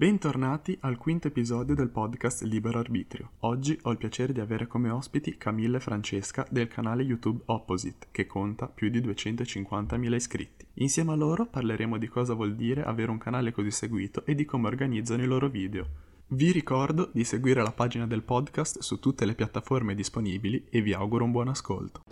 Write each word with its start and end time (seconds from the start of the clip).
Bentornati 0.00 0.78
al 0.80 0.96
quinto 0.96 1.28
episodio 1.28 1.74
del 1.74 1.90
podcast 1.90 2.40
Libero 2.44 2.78
Arbitrio. 2.78 3.32
Oggi 3.40 3.78
ho 3.82 3.90
il 3.90 3.98
piacere 3.98 4.32
di 4.32 4.40
avere 4.40 4.66
come 4.66 4.88
ospiti 4.88 5.36
Camilla 5.36 5.76
e 5.76 5.80
Francesca 5.80 6.46
del 6.48 6.68
canale 6.68 7.02
YouTube 7.02 7.42
Opposite, 7.44 8.06
che 8.10 8.24
conta 8.24 8.66
più 8.66 8.88
di 8.88 9.02
250.000 9.02 10.14
iscritti. 10.14 10.66
Insieme 10.76 11.12
a 11.12 11.16
loro 11.16 11.44
parleremo 11.44 11.98
di 11.98 12.08
cosa 12.08 12.32
vuol 12.32 12.54
dire 12.54 12.82
avere 12.82 13.10
un 13.10 13.18
canale 13.18 13.52
così 13.52 13.70
seguito 13.70 14.24
e 14.24 14.34
di 14.34 14.46
come 14.46 14.68
organizzano 14.68 15.22
i 15.22 15.26
loro 15.26 15.50
video. 15.50 15.86
Vi 16.28 16.50
ricordo 16.50 17.10
di 17.12 17.22
seguire 17.22 17.62
la 17.62 17.72
pagina 17.72 18.06
del 18.06 18.22
podcast 18.22 18.78
su 18.78 19.00
tutte 19.00 19.26
le 19.26 19.34
piattaforme 19.34 19.94
disponibili 19.94 20.64
e 20.70 20.80
vi 20.80 20.94
auguro 20.94 21.24
un 21.24 21.30
buon 21.30 21.48
ascolto. 21.48 22.04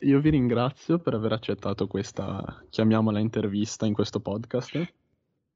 Io 0.00 0.20
vi 0.20 0.28
ringrazio 0.28 0.98
per 0.98 1.14
aver 1.14 1.32
accettato 1.32 1.86
questa, 1.86 2.62
chiamiamola 2.68 3.20
intervista 3.20 3.86
in 3.86 3.94
questo 3.94 4.20
podcast. 4.20 4.92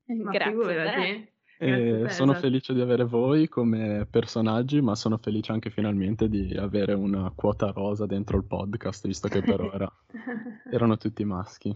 Ma 0.06 0.30
Grazie 0.30 0.38
a 0.38 0.50
figurati. 0.50 1.32
E 1.58 2.02
te, 2.02 2.08
sono 2.10 2.32
esatto. 2.32 2.46
felice 2.46 2.74
di 2.74 2.80
avere 2.80 3.04
voi 3.04 3.48
come 3.48 4.06
personaggi, 4.10 4.80
ma 4.80 4.94
sono 4.94 5.18
felice 5.18 5.52
anche 5.52 5.70
finalmente 5.70 6.28
di 6.28 6.54
avere 6.56 6.94
una 6.94 7.32
quota 7.34 7.70
rosa 7.70 8.06
dentro 8.06 8.36
il 8.36 8.44
podcast, 8.44 9.06
visto 9.06 9.28
che 9.28 9.40
per 9.40 9.60
ora 9.60 9.90
erano 10.70 10.96
tutti 10.96 11.24
maschi. 11.24 11.74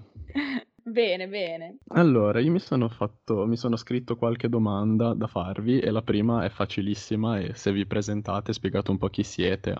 Bene, 0.82 1.28
bene. 1.28 1.78
Allora, 1.88 2.40
io 2.40 2.50
mi 2.50 2.58
sono 2.58 2.88
fatto, 2.88 3.46
mi 3.46 3.56
sono 3.56 3.76
scritto 3.76 4.16
qualche 4.16 4.48
domanda 4.48 5.12
da 5.12 5.26
farvi 5.26 5.80
e 5.80 5.90
la 5.90 6.02
prima 6.02 6.44
è 6.44 6.48
facilissima 6.48 7.38
e 7.38 7.54
se 7.54 7.72
vi 7.72 7.86
presentate 7.86 8.52
spiegate 8.52 8.90
un 8.90 8.98
po' 8.98 9.08
chi 9.08 9.22
siete. 9.22 9.76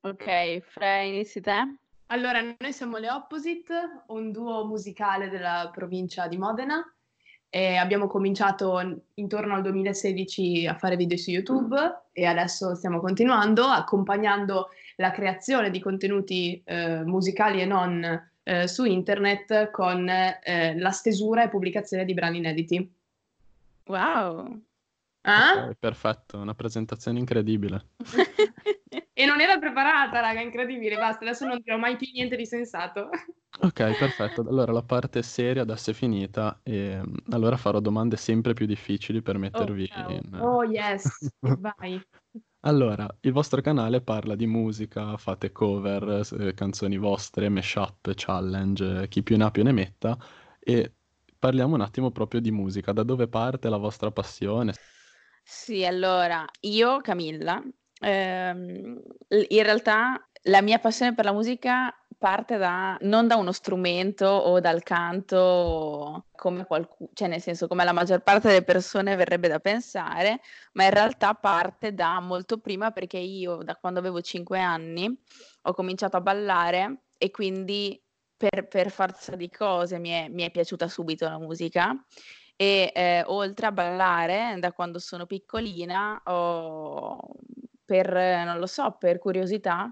Ok, 0.00 0.60
Fra, 0.60 1.02
inizi 1.02 1.40
te? 1.42 1.76
Allora, 2.06 2.40
noi 2.40 2.72
siamo 2.72 2.96
le 2.96 3.10
Opposite, 3.10 4.04
un 4.08 4.32
duo 4.32 4.64
musicale 4.64 5.28
della 5.28 5.70
provincia 5.72 6.26
di 6.26 6.38
Modena 6.38 6.82
e 7.50 7.76
abbiamo 7.76 8.06
cominciato 8.06 9.02
intorno 9.14 9.54
al 9.54 9.62
2016 9.62 10.68
a 10.68 10.74
fare 10.74 10.96
video 10.96 11.16
su 11.16 11.30
YouTube 11.30 11.76
e 12.12 12.24
adesso 12.24 12.76
stiamo 12.76 13.00
continuando, 13.00 13.64
accompagnando 13.64 14.68
la 14.96 15.10
creazione 15.10 15.70
di 15.70 15.80
contenuti 15.80 16.62
eh, 16.64 17.02
musicali 17.04 17.60
e 17.60 17.66
non 17.66 18.28
eh, 18.44 18.68
su 18.68 18.84
internet 18.84 19.70
con 19.72 20.08
eh, 20.08 20.78
la 20.78 20.90
stesura 20.90 21.42
e 21.42 21.48
pubblicazione 21.48 22.04
di 22.04 22.14
brani 22.14 22.38
inediti. 22.38 22.94
Wow. 23.86 24.62
Ah? 25.22 25.66
Ok, 25.66 25.74
perfetto, 25.78 26.38
una 26.38 26.54
presentazione 26.54 27.18
incredibile. 27.18 27.86
E 29.20 29.26
non 29.26 29.38
era 29.38 29.58
preparata, 29.58 30.20
raga, 30.20 30.40
incredibile, 30.40 30.96
basta, 30.96 31.24
adesso 31.24 31.46
non 31.46 31.60
dirò 31.62 31.76
mai 31.76 31.96
più 31.96 32.08
niente 32.10 32.36
di 32.36 32.46
sensato. 32.46 33.10
Ok, 33.62 33.98
perfetto. 33.98 34.40
Allora 34.40 34.72
la 34.72 34.82
parte 34.82 35.22
seria 35.22 35.62
adesso 35.62 35.90
è 35.90 35.92
finita 35.92 36.60
e 36.62 36.98
mm, 36.98 37.14
allora 37.30 37.56
farò 37.56 37.80
domande 37.80 38.16
sempre 38.16 38.54
più 38.54 38.64
difficili 38.66 39.20
per 39.20 39.36
mettervi 39.36 39.86
ciao. 39.86 40.10
in... 40.10 40.38
Oh 40.40 40.64
yes, 40.64 41.30
vai. 41.58 42.00
Allora, 42.60 43.08
il 43.20 43.32
vostro 43.32 43.60
canale 43.60 44.00
parla 44.00 44.34
di 44.34 44.46
musica, 44.46 45.16
fate 45.16 45.50
cover, 45.50 46.22
eh, 46.38 46.54
canzoni 46.54 46.98
vostre, 46.98 47.48
mashup, 47.48 48.12
challenge, 48.14 49.08
chi 49.08 49.22
più 49.22 49.36
ne 49.36 49.44
ha 49.44 49.50
più 49.50 49.62
ne 49.62 49.72
metta 49.72 50.16
e 50.58 50.92
parliamo 51.38 51.74
un 51.74 51.80
attimo 51.80 52.10
proprio 52.10 52.40
di 52.40 52.50
musica, 52.50 52.92
da 52.92 53.02
dove 53.02 53.28
parte 53.28 53.68
la 53.68 53.78
vostra 53.78 54.10
passione? 54.10 54.74
Sì, 55.42 55.84
allora, 55.84 56.44
io, 56.60 57.00
Camilla, 57.00 57.62
ehm, 58.00 59.02
in 59.48 59.62
realtà 59.62 60.28
la 60.44 60.62
mia 60.62 60.78
passione 60.78 61.14
per 61.14 61.24
la 61.24 61.32
musica 61.32 61.94
parte 62.20 62.58
da, 62.58 62.98
non 63.00 63.26
da 63.26 63.36
uno 63.36 63.50
strumento 63.50 64.26
o 64.26 64.60
dal 64.60 64.82
canto 64.82 66.26
come 66.36 66.66
qualcuno, 66.66 67.08
cioè 67.14 67.28
nel 67.28 67.40
senso 67.40 67.66
come 67.66 67.82
la 67.82 67.92
maggior 67.92 68.20
parte 68.20 68.48
delle 68.48 68.62
persone 68.62 69.16
verrebbe 69.16 69.48
da 69.48 69.58
pensare, 69.58 70.42
ma 70.72 70.84
in 70.84 70.90
realtà 70.90 71.32
parte 71.32 71.94
da 71.94 72.20
molto 72.20 72.58
prima 72.58 72.90
perché 72.90 73.16
io 73.16 73.62
da 73.62 73.74
quando 73.74 74.00
avevo 74.00 74.20
5 74.20 74.60
anni 74.60 75.18
ho 75.62 75.72
cominciato 75.72 76.18
a 76.18 76.20
ballare 76.20 77.04
e 77.16 77.30
quindi 77.30 77.98
per, 78.36 78.68
per 78.68 78.90
forza 78.90 79.34
di 79.34 79.48
cose 79.48 79.98
mi 79.98 80.10
è, 80.10 80.28
mi 80.28 80.42
è 80.42 80.50
piaciuta 80.50 80.88
subito 80.88 81.26
la 81.26 81.38
musica. 81.38 82.04
E 82.54 82.92
eh, 82.94 83.22
oltre 83.28 83.66
a 83.66 83.72
ballare 83.72 84.56
da 84.58 84.72
quando 84.72 84.98
sono 84.98 85.24
piccolina 85.24 86.20
ho, 86.24 87.18
per, 87.82 88.12
non 88.12 88.58
lo 88.58 88.66
so, 88.66 88.94
per 88.98 89.18
curiosità 89.18 89.90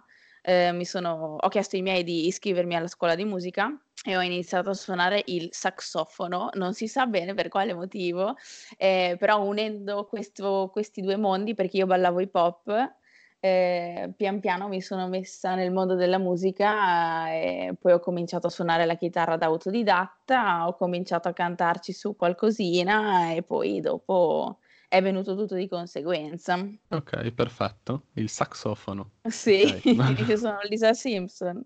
eh, 0.48 0.84
sono, 0.84 1.36
ho 1.38 1.48
chiesto 1.48 1.76
ai 1.76 1.82
miei 1.82 2.02
di 2.04 2.26
iscrivermi 2.26 2.74
alla 2.74 2.86
scuola 2.86 3.14
di 3.14 3.24
musica 3.24 3.70
e 4.02 4.16
ho 4.16 4.22
iniziato 4.22 4.70
a 4.70 4.74
suonare 4.74 5.22
il 5.26 5.48
saxofono, 5.52 6.48
non 6.54 6.72
si 6.72 6.88
sa 6.88 7.06
bene 7.06 7.34
per 7.34 7.48
quale 7.48 7.74
motivo, 7.74 8.34
eh, 8.78 9.16
però 9.18 9.42
unendo 9.44 10.06
questo- 10.06 10.70
questi 10.72 11.02
due 11.02 11.16
mondi, 11.16 11.54
perché 11.54 11.76
io 11.78 11.86
ballavo 11.86 12.20
hip 12.20 12.34
hop, 12.34 12.92
eh, 13.40 14.12
pian 14.16 14.40
piano 14.40 14.68
mi 14.68 14.80
sono 14.80 15.06
messa 15.08 15.54
nel 15.54 15.70
mondo 15.70 15.94
della 15.94 16.18
musica 16.18 17.30
eh, 17.30 17.66
e 17.70 17.74
poi 17.78 17.92
ho 17.92 18.00
cominciato 18.00 18.46
a 18.48 18.50
suonare 18.50 18.84
la 18.86 18.96
chitarra 18.96 19.36
da 19.36 19.46
autodidatta, 19.46 20.66
ho 20.66 20.74
cominciato 20.76 21.28
a 21.28 21.32
cantarci 21.32 21.92
su 21.92 22.16
qualcosina 22.16 23.32
e 23.32 23.42
poi 23.42 23.80
dopo 23.80 24.58
è 24.88 25.02
venuto 25.02 25.36
tutto 25.36 25.54
di 25.54 25.68
conseguenza. 25.68 26.56
Ok, 26.90 27.30
perfetto. 27.32 28.08
Il 28.14 28.28
saxofono. 28.28 29.10
Sì, 29.28 29.62
Ok. 29.62 29.84
io 30.28 30.36
sono 30.36 30.58
Lisa 30.68 30.92
Simpson. 30.94 31.64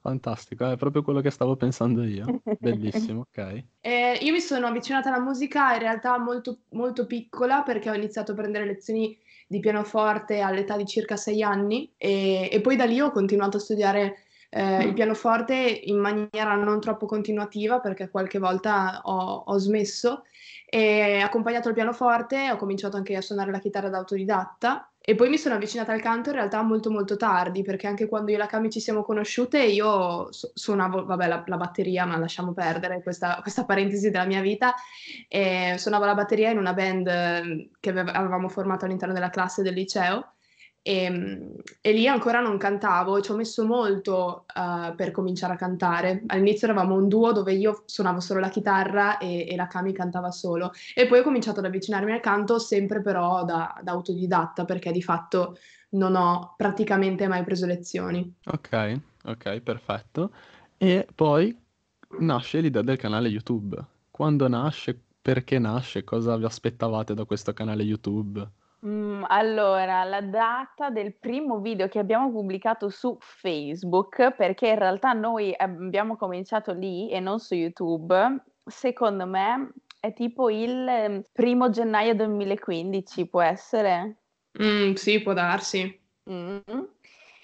Fantastico, 0.00 0.70
è 0.70 0.76
proprio 0.76 1.02
quello 1.02 1.20
che 1.20 1.30
stavo 1.30 1.56
pensando 1.56 2.04
io. 2.04 2.34
Bellissimo, 2.56 3.20
ok. 3.28 3.64
Eh, 3.80 4.18
io 4.20 4.32
mi 4.32 4.40
sono 4.40 4.66
avvicinata 4.66 5.08
alla 5.08 5.22
musica 5.22 5.72
in 5.74 5.80
realtà 5.80 6.18
molto, 6.18 6.62
molto 6.70 7.06
piccola 7.06 7.62
perché 7.62 7.88
ho 7.90 7.94
iniziato 7.94 8.32
a 8.32 8.34
prendere 8.34 8.64
lezioni 8.66 9.16
di 9.46 9.60
pianoforte 9.60 10.40
all'età 10.40 10.76
di 10.76 10.86
circa 10.86 11.16
sei 11.16 11.42
anni 11.42 11.92
e, 11.96 12.48
e 12.50 12.60
poi 12.60 12.74
da 12.76 12.84
lì 12.84 13.00
ho 13.00 13.12
continuato 13.12 13.58
a 13.58 13.60
studiare 13.60 14.25
eh, 14.56 14.84
il 14.84 14.94
pianoforte 14.94 15.54
in 15.54 15.98
maniera 15.98 16.54
non 16.54 16.80
troppo 16.80 17.04
continuativa 17.04 17.78
perché 17.78 18.08
qualche 18.08 18.38
volta 18.38 19.02
ho, 19.04 19.44
ho 19.46 19.58
smesso 19.58 20.22
e 20.64 21.20
accompagnato 21.20 21.68
il 21.68 21.74
pianoforte 21.74 22.50
ho 22.50 22.56
cominciato 22.56 22.96
anche 22.96 23.14
a 23.14 23.20
suonare 23.20 23.50
la 23.50 23.58
chitarra 23.58 23.90
da 23.90 23.98
autodidatta 23.98 24.90
e 24.98 25.14
poi 25.14 25.28
mi 25.28 25.36
sono 25.38 25.54
avvicinata 25.54 25.92
al 25.92 26.00
canto 26.00 26.30
in 26.30 26.36
realtà 26.36 26.62
molto 26.62 26.90
molto 26.90 27.16
tardi 27.16 27.62
perché 27.62 27.86
anche 27.86 28.08
quando 28.08 28.30
io 28.30 28.38
e 28.38 28.40
la 28.40 28.46
Cami 28.46 28.70
ci 28.70 28.80
siamo 28.80 29.02
conosciute 29.02 29.62
io 29.62 30.32
su- 30.32 30.50
suonavo, 30.52 31.04
vabbè 31.04 31.26
la, 31.28 31.44
la 31.46 31.56
batteria 31.56 32.06
ma 32.06 32.16
lasciamo 32.16 32.52
perdere 32.52 33.02
questa, 33.02 33.38
questa 33.42 33.66
parentesi 33.66 34.10
della 34.10 34.24
mia 34.24 34.40
vita 34.40 34.74
e 35.28 35.74
suonavo 35.76 36.04
la 36.06 36.14
batteria 36.14 36.50
in 36.50 36.58
una 36.58 36.72
band 36.72 37.06
eh, 37.06 37.70
che 37.78 37.90
ave- 37.90 38.10
avevamo 38.10 38.48
formato 38.48 38.86
all'interno 38.86 39.14
della 39.14 39.30
classe 39.30 39.62
del 39.62 39.74
liceo 39.74 40.35
e, 40.86 41.50
e 41.80 41.92
lì 41.92 42.06
ancora 42.06 42.40
non 42.40 42.58
cantavo, 42.58 43.20
ci 43.20 43.32
ho 43.32 43.34
messo 43.34 43.66
molto 43.66 44.44
eh, 44.54 44.94
per 44.94 45.10
cominciare 45.10 45.54
a 45.54 45.56
cantare. 45.56 46.22
All'inizio 46.28 46.68
eravamo 46.68 46.94
un 46.94 47.08
duo 47.08 47.32
dove 47.32 47.54
io 47.54 47.82
suonavo 47.86 48.20
solo 48.20 48.38
la 48.38 48.50
chitarra 48.50 49.18
e, 49.18 49.48
e 49.50 49.56
la 49.56 49.66
Cami 49.66 49.92
cantava 49.92 50.30
solo. 50.30 50.70
E 50.94 51.08
poi 51.08 51.18
ho 51.18 51.22
cominciato 51.24 51.58
ad 51.58 51.64
avvicinarmi 51.64 52.12
al 52.12 52.20
canto, 52.20 52.60
sempre 52.60 53.02
però 53.02 53.44
da, 53.44 53.76
da 53.82 53.90
autodidatta, 53.90 54.64
perché 54.64 54.92
di 54.92 55.02
fatto 55.02 55.56
non 55.90 56.14
ho 56.14 56.54
praticamente 56.56 57.26
mai 57.26 57.42
preso 57.42 57.66
lezioni. 57.66 58.34
Ok, 58.44 59.00
ok, 59.24 59.60
perfetto. 59.62 60.30
E 60.78 61.08
poi 61.12 61.52
nasce 62.20 62.60
l'idea 62.60 62.82
del 62.82 62.96
canale 62.96 63.26
YouTube. 63.26 63.76
Quando 64.08 64.46
nasce, 64.46 64.96
perché 65.20 65.58
nasce, 65.58 66.04
cosa 66.04 66.36
vi 66.36 66.44
aspettavate 66.44 67.12
da 67.12 67.24
questo 67.24 67.52
canale 67.52 67.82
YouTube? 67.82 68.48
Mm, 68.86 69.24
allora, 69.26 70.04
la 70.04 70.20
data 70.20 70.90
del 70.90 71.14
primo 71.14 71.58
video 71.58 71.88
che 71.88 71.98
abbiamo 71.98 72.30
pubblicato 72.30 72.88
su 72.88 73.16
Facebook, 73.20 74.32
perché 74.36 74.68
in 74.68 74.78
realtà 74.78 75.12
noi 75.12 75.52
abbiamo 75.56 76.16
cominciato 76.16 76.72
lì 76.72 77.10
e 77.10 77.18
non 77.18 77.40
su 77.40 77.54
YouTube, 77.54 78.44
secondo 78.64 79.26
me 79.26 79.72
è 79.98 80.12
tipo 80.12 80.50
il 80.50 80.86
eh, 80.86 81.24
primo 81.32 81.68
gennaio 81.68 82.14
2015, 82.14 83.26
può 83.26 83.40
essere? 83.42 84.18
Mm, 84.62 84.92
sì, 84.92 85.20
può 85.20 85.32
darsi. 85.32 86.00
Mm. 86.30 86.58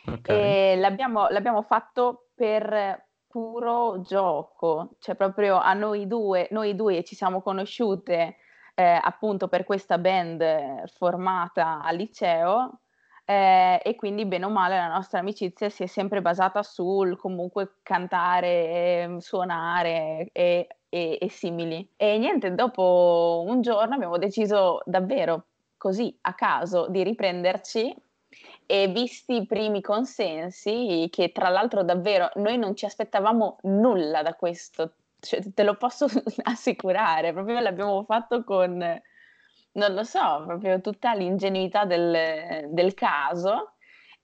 Ok, 0.07 0.29
E 0.29 0.77
l'abbiamo, 0.77 1.29
l'abbiamo 1.29 1.63
fatto 1.63 2.29
per 2.37 3.09
puro 3.27 4.01
gioco, 4.03 4.91
cioè 5.01 5.17
proprio 5.17 5.59
a 5.59 5.73
noi 5.73 6.07
due, 6.07 6.47
noi 6.53 6.77
due 6.77 7.03
ci 7.03 7.17
siamo 7.17 7.43
conosciute 7.43 8.37
eh, 8.75 8.99
appunto 9.01 9.49
per 9.49 9.65
questa 9.65 9.99
band 9.99 10.41
eh, 10.41 10.85
formata 10.95 11.81
al 11.83 11.97
liceo 11.97 12.81
eh, 13.25 13.81
e 13.83 13.95
quindi 13.97 14.27
bene 14.27 14.47
o 14.47 14.51
male 14.51 14.77
la 14.77 14.89
nostra 14.89 15.21
amicizia 15.21 15.69
si 15.71 15.85
è 15.85 15.87
sempre 15.87 16.21
basata 16.21 16.63
sul 16.63 17.17
comunque 17.17 17.77
cantare, 17.83 18.49
eh, 18.49 19.17
suonare 19.21 20.29
e, 20.33 20.67
e- 20.89 21.19
e 21.21 21.29
simili. 21.31 21.89
E 21.97 22.19
niente, 22.19 22.55
dopo 22.55 23.45
un 23.47 23.61
giorno 23.63 23.95
abbiamo 23.95 24.19
deciso 24.19 24.81
davvero 24.85 25.47
così 25.77 26.17
a 26.23 26.35
caso 26.35 26.89
di 26.89 27.03
riprenderci 27.03 27.95
e 28.67 28.89
visti 28.89 29.37
i 29.43 29.47
primi 29.47 29.81
consensi, 29.81 31.09
che 31.11 31.33
tra 31.33 31.49
l'altro 31.49 31.83
davvero 31.85 32.31
noi 32.37 32.57
non 32.59 32.75
ci 32.75 32.87
aspettavamo 32.87 33.59
nulla 33.63 34.23
da 34.23 34.35
questo 34.35 34.95
cioè, 35.23 35.41
te 35.55 35.63
lo 35.63 35.77
posso 35.77 36.07
assicurare, 36.43 37.33
proprio 37.33 37.61
l'abbiamo 37.61 38.05
fatto 38.05 38.43
con, 38.45 38.77
non 39.73 39.95
lo 39.95 40.05
so, 40.05 40.43
proprio 40.47 40.81
tutta 40.81 41.15
l'ingenuità 41.15 41.85
del, 41.85 42.69
del 42.71 42.95
caso. 42.95 43.75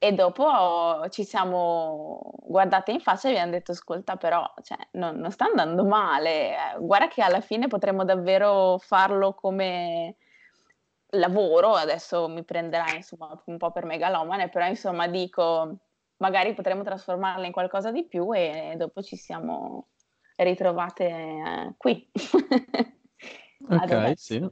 E 0.00 0.12
dopo 0.12 1.08
ci 1.08 1.24
siamo 1.24 2.20
guardate 2.42 2.92
in 2.92 3.00
faccia 3.00 3.26
e 3.28 3.32
abbiamo 3.32 3.50
detto 3.50 3.72
ascolta 3.72 4.14
però 4.16 4.48
cioè, 4.62 4.78
non, 4.92 5.16
non, 5.16 5.32
sta 5.32 5.46
andando 5.46 5.84
male, 5.84 6.54
guarda 6.78 7.08
che 7.08 7.20
alla 7.20 7.40
fine 7.40 7.66
potremmo 7.66 8.04
davvero 8.04 8.78
farlo 8.78 9.34
come 9.34 10.14
lavoro, 11.12 11.74
adesso 11.74 12.28
mi 12.28 12.44
prenderai 12.44 12.96
insomma 12.96 13.40
un 13.46 13.56
po' 13.56 13.72
per 13.72 13.86
megalomane, 13.86 14.48
però 14.50 14.66
insomma 14.66 15.08
dico 15.08 15.78
magari 16.18 16.54
potremmo 16.54 16.84
trasformarla 16.84 17.46
in 17.46 17.52
qualcosa 17.52 17.90
di 17.90 18.04
più 18.06 18.32
e 18.32 18.74
dopo 18.76 19.02
ci 19.02 19.16
siamo 19.16 19.88
ritrovate 20.44 21.04
eh, 21.08 21.74
qui. 21.76 22.08
Ok, 23.70 24.12
sì. 24.16 24.42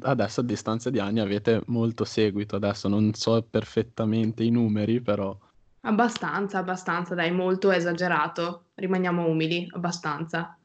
Adesso 0.00 0.40
a 0.40 0.42
distanza 0.42 0.90
di 0.90 0.98
anni 0.98 1.20
avete 1.20 1.62
molto 1.66 2.04
seguito, 2.04 2.56
adesso 2.56 2.88
non 2.88 3.12
so 3.14 3.40
perfettamente 3.42 4.42
i 4.42 4.50
numeri, 4.50 5.00
però 5.00 5.38
Abbastanza, 5.86 6.58
abbastanza, 6.58 7.14
dai, 7.14 7.30
molto 7.30 7.70
esagerato. 7.70 8.63
Rimaniamo 8.76 9.26
umili, 9.26 9.68
abbastanza. 9.72 10.58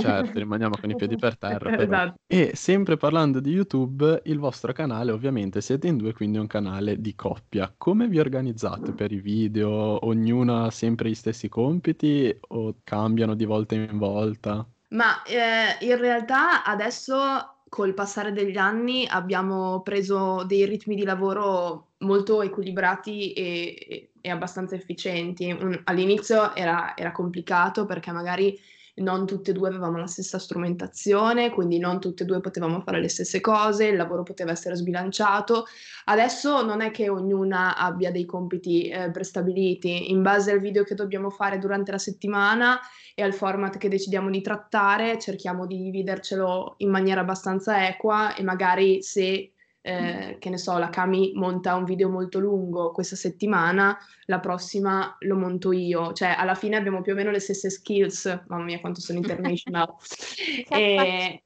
certo, 0.00 0.38
rimaniamo 0.38 0.74
con 0.80 0.90
i 0.90 0.96
piedi 0.96 1.16
per 1.16 1.36
terra. 1.38 1.78
Esatto. 1.78 2.14
E 2.26 2.52
sempre 2.54 2.96
parlando 2.96 3.38
di 3.38 3.52
YouTube, 3.52 4.22
il 4.24 4.38
vostro 4.38 4.72
canale, 4.72 5.12
ovviamente 5.12 5.60
siete 5.60 5.86
in 5.86 5.96
due, 5.96 6.12
quindi 6.12 6.38
è 6.38 6.40
un 6.40 6.48
canale 6.48 7.00
di 7.00 7.14
coppia. 7.14 7.72
Come 7.76 8.08
vi 8.08 8.18
organizzate 8.18 8.92
per 8.92 9.12
i 9.12 9.20
video? 9.20 10.04
Ognuno 10.06 10.64
ha 10.64 10.70
sempre 10.70 11.10
gli 11.10 11.14
stessi 11.14 11.48
compiti 11.48 12.36
o 12.48 12.76
cambiano 12.82 13.34
di 13.34 13.44
volta 13.44 13.74
in 13.74 13.96
volta? 13.96 14.66
Ma 14.88 15.22
eh, 15.22 15.84
in 15.86 15.96
realtà 15.98 16.64
adesso 16.64 17.14
col 17.68 17.94
passare 17.94 18.32
degli 18.32 18.58
anni 18.58 19.06
abbiamo 19.08 19.80
preso 19.80 20.44
dei 20.44 20.66
ritmi 20.66 20.94
di 20.94 21.04
lavoro 21.04 21.91
molto 22.02 22.42
equilibrati 22.42 23.32
e, 23.32 24.10
e 24.20 24.30
abbastanza 24.30 24.74
efficienti. 24.74 25.50
Un, 25.50 25.80
all'inizio 25.84 26.54
era, 26.54 26.96
era, 26.96 27.12
complicato 27.12 27.86
perché 27.86 28.12
magari 28.12 28.58
non 28.94 29.26
tutte 29.26 29.52
e 29.52 29.54
due 29.54 29.68
avevamo 29.68 29.96
la 29.96 30.06
stessa 30.06 30.38
strumentazione, 30.38 31.50
quindi 31.50 31.78
non 31.78 31.98
tutte 31.98 32.24
e 32.24 32.26
due 32.26 32.40
potevamo 32.40 32.80
fare 32.82 33.00
le 33.00 33.08
stesse 33.08 33.40
cose, 33.40 33.86
il 33.86 33.96
lavoro 33.96 34.22
poteva 34.22 34.50
essere 34.50 34.76
sbilanciato. 34.76 35.64
Adesso 36.04 36.62
non 36.64 36.82
è 36.82 36.90
che 36.90 37.08
ognuna 37.08 37.76
abbia 37.76 38.10
dei 38.10 38.26
compiti 38.26 38.88
eh, 38.88 39.10
prestabiliti, 39.10 40.10
in 40.10 40.20
base 40.20 40.52
al 40.52 40.60
video 40.60 40.84
che 40.84 40.94
dobbiamo 40.94 41.30
fare 41.30 41.58
durante 41.58 41.90
la 41.90 41.98
settimana 41.98 42.78
e 43.14 43.22
al 43.22 43.32
format 43.32 43.78
che 43.78 43.88
decidiamo 43.88 44.28
di 44.30 44.42
trattare, 44.42 45.18
cerchiamo 45.18 45.66
di 45.66 45.78
dividercelo 45.78 46.74
in 46.78 46.90
maniera 46.90 47.22
abbastanza 47.22 47.86
equa 47.88 48.34
e 48.34 48.42
magari 48.42 49.02
se 49.02 49.51
eh, 49.82 50.36
che 50.38 50.48
ne 50.48 50.58
so, 50.58 50.78
la 50.78 50.88
Cami 50.88 51.32
monta 51.34 51.74
un 51.74 51.84
video 51.84 52.08
molto 52.08 52.38
lungo 52.38 52.92
questa 52.92 53.16
settimana, 53.16 53.98
la 54.26 54.38
prossima 54.38 55.16
lo 55.20 55.36
monto 55.36 55.72
io. 55.72 56.12
Cioè, 56.12 56.34
alla 56.38 56.54
fine 56.54 56.76
abbiamo 56.76 57.02
più 57.02 57.12
o 57.12 57.16
meno 57.16 57.30
le 57.30 57.40
stesse 57.40 57.68
skills. 57.68 58.44
Mamma 58.46 58.64
mia, 58.64 58.80
quanto 58.80 59.00
sono 59.00 59.18
international. 59.20 59.94
e... 60.68 61.42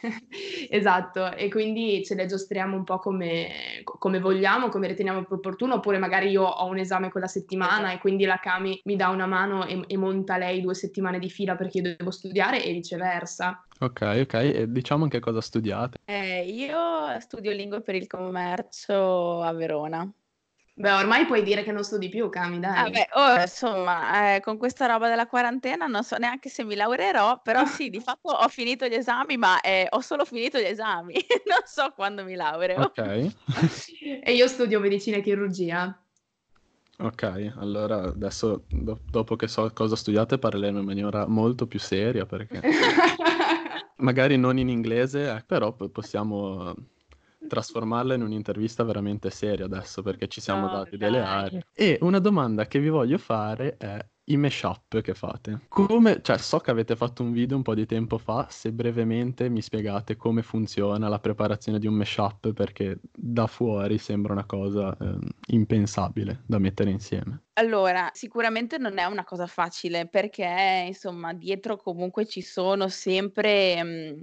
esatto, 0.70 1.32
e 1.34 1.48
quindi 1.48 2.04
ce 2.04 2.14
le 2.14 2.26
giostriamo 2.26 2.76
un 2.76 2.84
po' 2.84 2.98
come, 2.98 3.82
come, 3.84 4.20
vogliamo, 4.20 4.68
come 4.68 4.88
riteniamo 4.88 5.24
più 5.24 5.36
opportuno, 5.36 5.74
oppure 5.74 5.98
magari 5.98 6.30
io 6.30 6.44
ho 6.44 6.66
un 6.66 6.78
esame 6.78 7.10
quella 7.10 7.26
settimana 7.26 7.78
esatto. 7.78 7.94
e 7.94 7.98
quindi 7.98 8.24
la 8.24 8.38
Cami 8.38 8.80
mi 8.84 8.96
dà 8.96 9.08
una 9.08 9.26
mano 9.26 9.66
e, 9.66 9.82
e, 9.86 9.96
monta 9.96 10.36
lei 10.36 10.60
due 10.60 10.74
settimane 10.74 11.18
di 11.18 11.30
fila 11.30 11.56
perché 11.56 11.78
io 11.78 11.96
devo 11.96 12.10
studiare 12.10 12.64
e 12.64 12.72
viceversa. 12.72 13.64
Ok, 13.80 14.20
ok, 14.22 14.34
e 14.34 14.64
diciamo 14.68 15.04
anche 15.04 15.20
cosa 15.20 15.40
studiate. 15.40 15.98
Eh, 16.04 16.44
io 16.48 17.18
studio 17.20 17.52
lingue 17.52 17.80
per 17.80 17.94
il 17.94 18.06
commercio 18.06 19.42
a 19.42 19.52
Verona. 19.52 20.10
Beh, 20.78 20.92
ormai 20.92 21.26
puoi 21.26 21.42
dire 21.42 21.64
che 21.64 21.72
non 21.72 21.82
studi 21.82 22.08
più, 22.08 22.28
Cami, 22.28 22.60
dai. 22.60 22.84
Vabbè, 22.84 23.08
oh, 23.14 23.40
insomma, 23.40 24.36
eh, 24.36 24.40
con 24.40 24.56
questa 24.58 24.86
roba 24.86 25.08
della 25.08 25.26
quarantena 25.26 25.86
non 25.86 26.04
so 26.04 26.16
neanche 26.18 26.48
se 26.48 26.62
mi 26.62 26.76
laureerò, 26.76 27.40
però 27.42 27.66
sì, 27.66 27.90
di 27.90 27.98
fatto 28.00 28.30
ho 28.30 28.48
finito 28.48 28.86
gli 28.86 28.94
esami, 28.94 29.36
ma 29.36 29.60
eh, 29.60 29.88
ho 29.90 30.00
solo 30.00 30.24
finito 30.24 30.56
gli 30.58 30.64
esami, 30.64 31.14
non 31.48 31.62
so 31.64 31.92
quando 31.96 32.22
mi 32.22 32.36
laureo. 32.36 32.80
Ok. 32.82 32.98
e 34.22 34.32
io 34.32 34.46
studio 34.46 34.78
medicina 34.78 35.16
e 35.16 35.20
chirurgia. 35.20 36.00
Ok, 37.00 37.52
allora 37.56 38.02
adesso 38.02 38.64
do- 38.68 39.00
dopo 39.08 39.34
che 39.34 39.48
so 39.48 39.70
cosa 39.72 39.96
studiate 39.96 40.38
parleremo 40.38 40.78
in 40.78 40.84
maniera 40.84 41.26
molto 41.26 41.66
più 41.66 41.78
seria 41.78 42.26
perché 42.26 42.60
magari 43.98 44.36
non 44.36 44.58
in 44.58 44.68
inglese, 44.68 45.28
eh, 45.30 45.42
però 45.44 45.72
possiamo 45.72 46.74
trasformarla 47.48 48.14
in 48.14 48.22
un'intervista 48.22 48.84
veramente 48.84 49.30
seria 49.30 49.64
adesso 49.64 50.02
perché 50.02 50.28
ci 50.28 50.40
siamo 50.40 50.66
no, 50.66 50.72
dati 50.72 50.96
dai. 50.96 51.10
delle 51.10 51.24
aree. 51.24 51.66
E 51.72 51.98
una 52.02 52.20
domanda 52.20 52.66
che 52.66 52.78
vi 52.78 52.88
voglio 52.88 53.18
fare 53.18 53.76
è 53.76 53.98
i 54.28 54.36
mashup 54.36 55.00
che 55.00 55.14
fate. 55.14 55.60
Come, 55.68 56.20
cioè, 56.22 56.38
so 56.38 56.58
che 56.58 56.70
avete 56.70 56.96
fatto 56.96 57.22
un 57.22 57.32
video 57.32 57.56
un 57.56 57.62
po' 57.62 57.74
di 57.74 57.86
tempo 57.86 58.18
fa, 58.18 58.46
se 58.50 58.72
brevemente 58.72 59.48
mi 59.48 59.62
spiegate 59.62 60.16
come 60.16 60.42
funziona 60.42 61.08
la 61.08 61.18
preparazione 61.18 61.78
di 61.78 61.86
un 61.86 61.94
mashup, 61.94 62.52
perché 62.52 62.98
da 63.10 63.46
fuori 63.46 63.98
sembra 63.98 64.32
una 64.32 64.44
cosa 64.44 64.96
eh, 64.98 65.18
impensabile 65.48 66.42
da 66.46 66.58
mettere 66.58 66.90
insieme. 66.90 67.44
Allora, 67.54 68.10
sicuramente 68.12 68.78
non 68.78 68.98
è 68.98 69.04
una 69.04 69.24
cosa 69.24 69.46
facile 69.46 70.06
perché, 70.06 70.84
insomma, 70.86 71.32
dietro 71.32 71.76
comunque 71.76 72.26
ci 72.26 72.40
sono 72.42 72.88
sempre 72.88 73.82
mh, 73.82 74.20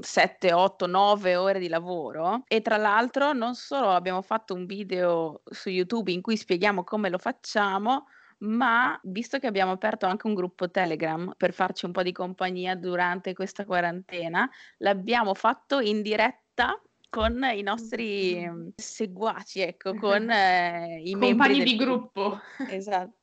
7, 0.00 0.52
8, 0.52 0.86
9 0.86 1.36
ore 1.36 1.58
di 1.58 1.68
lavoro 1.68 2.42
e 2.46 2.62
tra 2.62 2.78
l'altro 2.78 3.32
non 3.32 3.54
solo 3.54 3.90
abbiamo 3.90 4.22
fatto 4.22 4.54
un 4.54 4.64
video 4.64 5.42
su 5.44 5.68
YouTube 5.68 6.10
in 6.10 6.22
cui 6.22 6.38
spieghiamo 6.38 6.84
come 6.84 7.10
lo 7.10 7.18
facciamo, 7.18 8.06
ma 8.38 8.98
visto 9.04 9.38
che 9.38 9.46
abbiamo 9.46 9.72
aperto 9.72 10.06
anche 10.06 10.26
un 10.26 10.34
gruppo 10.34 10.70
Telegram 10.70 11.34
per 11.36 11.52
farci 11.52 11.84
un 11.84 11.92
po' 11.92 12.02
di 12.02 12.12
compagnia 12.12 12.74
durante 12.74 13.34
questa 13.34 13.66
quarantena, 13.66 14.48
l'abbiamo 14.78 15.34
fatto 15.34 15.80
in 15.80 16.00
diretta 16.00 16.80
con 17.10 17.46
i 17.52 17.60
nostri 17.60 18.48
mm, 18.48 18.68
seguaci, 18.74 19.60
ecco, 19.60 19.94
con 20.00 20.30
eh, 20.30 21.02
i 21.04 21.12
compagni 21.12 21.62
di 21.62 21.76
gruppo. 21.76 22.40
Esatto. 22.70 23.20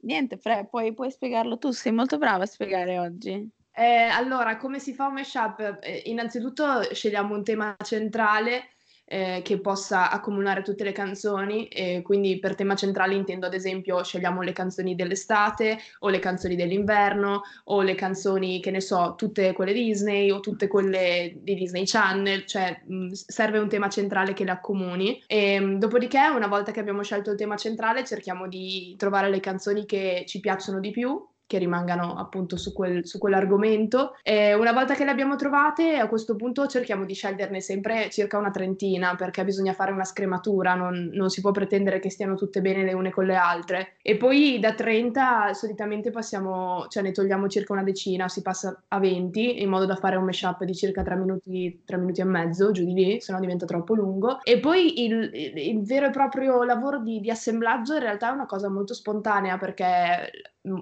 Niente, 0.00 0.36
Fre, 0.38 0.66
puoi, 0.68 0.92
puoi, 0.92 1.10
spiegarlo 1.10 1.56
tu, 1.56 1.70
sei 1.70 1.92
molto 1.92 2.18
brava 2.18 2.42
a 2.42 2.46
spiegare 2.46 2.98
oggi. 2.98 3.48
Eh, 3.78 4.08
allora, 4.10 4.56
come 4.56 4.80
si 4.80 4.92
fa 4.92 5.06
un 5.06 5.14
mashup? 5.14 5.78
Eh, 5.80 6.02
innanzitutto 6.06 6.82
scegliamo 6.92 7.32
un 7.32 7.44
tema 7.44 7.76
centrale 7.84 8.70
eh, 9.04 9.40
che 9.44 9.60
possa 9.60 10.10
accomunare 10.10 10.62
tutte 10.62 10.82
le 10.82 10.90
canzoni 10.92 11.68
quindi 12.02 12.40
per 12.40 12.56
tema 12.56 12.74
centrale 12.74 13.14
intendo 13.14 13.46
ad 13.46 13.54
esempio 13.54 14.02
scegliamo 14.02 14.42
le 14.42 14.52
canzoni 14.52 14.94
dell'estate 14.94 15.78
o 16.00 16.08
le 16.08 16.18
canzoni 16.18 16.56
dell'inverno 16.56 17.42
o 17.66 17.80
le 17.82 17.94
canzoni 17.94 18.60
che 18.60 18.70
ne 18.70 18.80
so 18.82 19.14
tutte 19.16 19.52
quelle 19.54 19.72
Disney 19.72 20.30
o 20.30 20.40
tutte 20.40 20.66
quelle 20.66 21.38
di 21.40 21.54
Disney 21.54 21.84
Channel 21.86 22.44
cioè 22.44 22.82
mh, 22.84 23.12
serve 23.12 23.58
un 23.58 23.68
tema 23.68 23.88
centrale 23.88 24.34
che 24.34 24.44
le 24.44 24.50
accomuni 24.50 25.22
e 25.26 25.58
mh, 25.60 25.78
dopodiché 25.78 26.28
una 26.34 26.48
volta 26.48 26.72
che 26.72 26.80
abbiamo 26.80 27.02
scelto 27.02 27.30
il 27.30 27.38
tema 27.38 27.56
centrale 27.56 28.04
cerchiamo 28.04 28.46
di 28.48 28.94
trovare 28.98 29.30
le 29.30 29.40
canzoni 29.40 29.86
che 29.86 30.24
ci 30.26 30.40
piacciono 30.40 30.80
di 30.80 30.90
più 30.90 31.18
che 31.48 31.58
rimangano 31.58 32.14
appunto 32.14 32.56
su, 32.56 32.72
quel, 32.72 33.06
su 33.06 33.18
quell'argomento. 33.18 34.14
E 34.22 34.54
una 34.54 34.72
volta 34.72 34.94
che 34.94 35.04
le 35.04 35.10
abbiamo 35.10 35.34
trovate, 35.34 35.96
a 35.96 36.06
questo 36.06 36.36
punto 36.36 36.66
cerchiamo 36.66 37.06
di 37.06 37.14
sceglierne 37.14 37.60
sempre 37.60 38.10
circa 38.10 38.36
una 38.36 38.50
trentina, 38.50 39.16
perché 39.16 39.42
bisogna 39.44 39.72
fare 39.72 39.90
una 39.90 40.04
scrematura, 40.04 40.74
non, 40.74 41.10
non 41.14 41.30
si 41.30 41.40
può 41.40 41.50
pretendere 41.50 42.00
che 42.00 42.10
stiano 42.10 42.36
tutte 42.36 42.60
bene 42.60 42.84
le 42.84 42.92
une 42.92 43.10
con 43.10 43.24
le 43.24 43.34
altre. 43.34 43.96
E 44.02 44.16
poi 44.16 44.58
da 44.60 44.74
30 44.74 45.54
solitamente 45.54 46.10
passiamo, 46.10 46.86
cioè 46.88 47.02
ne 47.02 47.12
togliamo 47.12 47.48
circa 47.48 47.72
una 47.72 47.82
decina, 47.82 48.28
si 48.28 48.42
passa 48.42 48.84
a 48.86 48.98
20, 48.98 49.62
in 49.62 49.70
modo 49.70 49.86
da 49.86 49.96
fare 49.96 50.16
un 50.16 50.24
mashup 50.24 50.64
di 50.64 50.74
circa 50.74 51.02
3 51.02 51.16
minuti, 51.16 51.82
3 51.82 51.96
minuti 51.96 52.20
e 52.20 52.24
mezzo, 52.24 52.72
giù 52.72 52.84
di 52.84 52.92
lì, 52.92 53.20
se 53.22 53.32
no 53.32 53.40
diventa 53.40 53.64
troppo 53.64 53.94
lungo. 53.94 54.40
E 54.42 54.60
poi 54.60 55.02
il, 55.02 55.30
il 55.32 55.82
vero 55.82 56.08
e 56.08 56.10
proprio 56.10 56.62
lavoro 56.62 57.00
di, 57.00 57.20
di 57.20 57.30
assemblaggio 57.30 57.94
in 57.94 58.00
realtà 58.00 58.28
è 58.28 58.34
una 58.34 58.44
cosa 58.44 58.68
molto 58.68 58.92
spontanea, 58.92 59.56
perché 59.56 60.30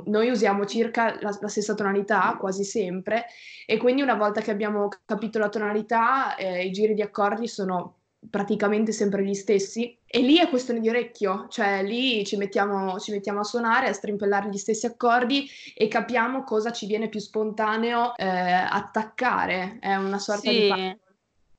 noi 0.06 0.30
usiamo 0.30 0.55
circa 0.64 1.18
la, 1.20 1.36
la, 1.40 1.48
stessa 1.48 1.74
tonalità 1.74 2.36
quasi 2.38 2.64
sempre 2.64 3.26
e 3.66 3.76
quindi 3.76 4.02
una 4.02 4.14
volta 4.14 4.40
che 4.40 4.50
abbiamo 4.50 4.88
capito 5.04 5.38
la 5.38 5.48
tonalità 5.48 6.36
eh, 6.36 6.64
i 6.64 6.70
giri 6.70 6.94
di 6.94 7.02
accordi 7.02 7.46
sono 7.48 7.96
praticamente 8.30 8.92
sempre 8.92 9.24
gli 9.24 9.34
stessi. 9.34 9.96
E 10.04 10.20
lì 10.20 10.38
è 10.38 10.48
questione 10.48 10.80
di 10.80 10.88
orecchio, 10.88 11.46
cioè 11.48 11.82
lì 11.82 12.24
ci 12.24 12.36
mettiamo, 12.36 12.98
ci 12.98 13.10
mettiamo 13.10 13.40
a 13.40 13.44
suonare, 13.44 13.88
a 13.88 13.92
strimpellare 13.92 14.48
gli 14.48 14.56
stessi 14.56 14.86
accordi 14.86 15.48
e 15.74 15.88
capiamo 15.88 16.42
cosa 16.42 16.72
ci 16.72 16.86
viene 16.86 17.08
più 17.08 17.20
spontaneo 17.20 18.16
eh, 18.16 18.26
attaccare, 18.26 19.78
è 19.80 19.94
una 19.96 20.18
sorta 20.18 20.50
sì. 20.50 20.72
di... 20.72 21.04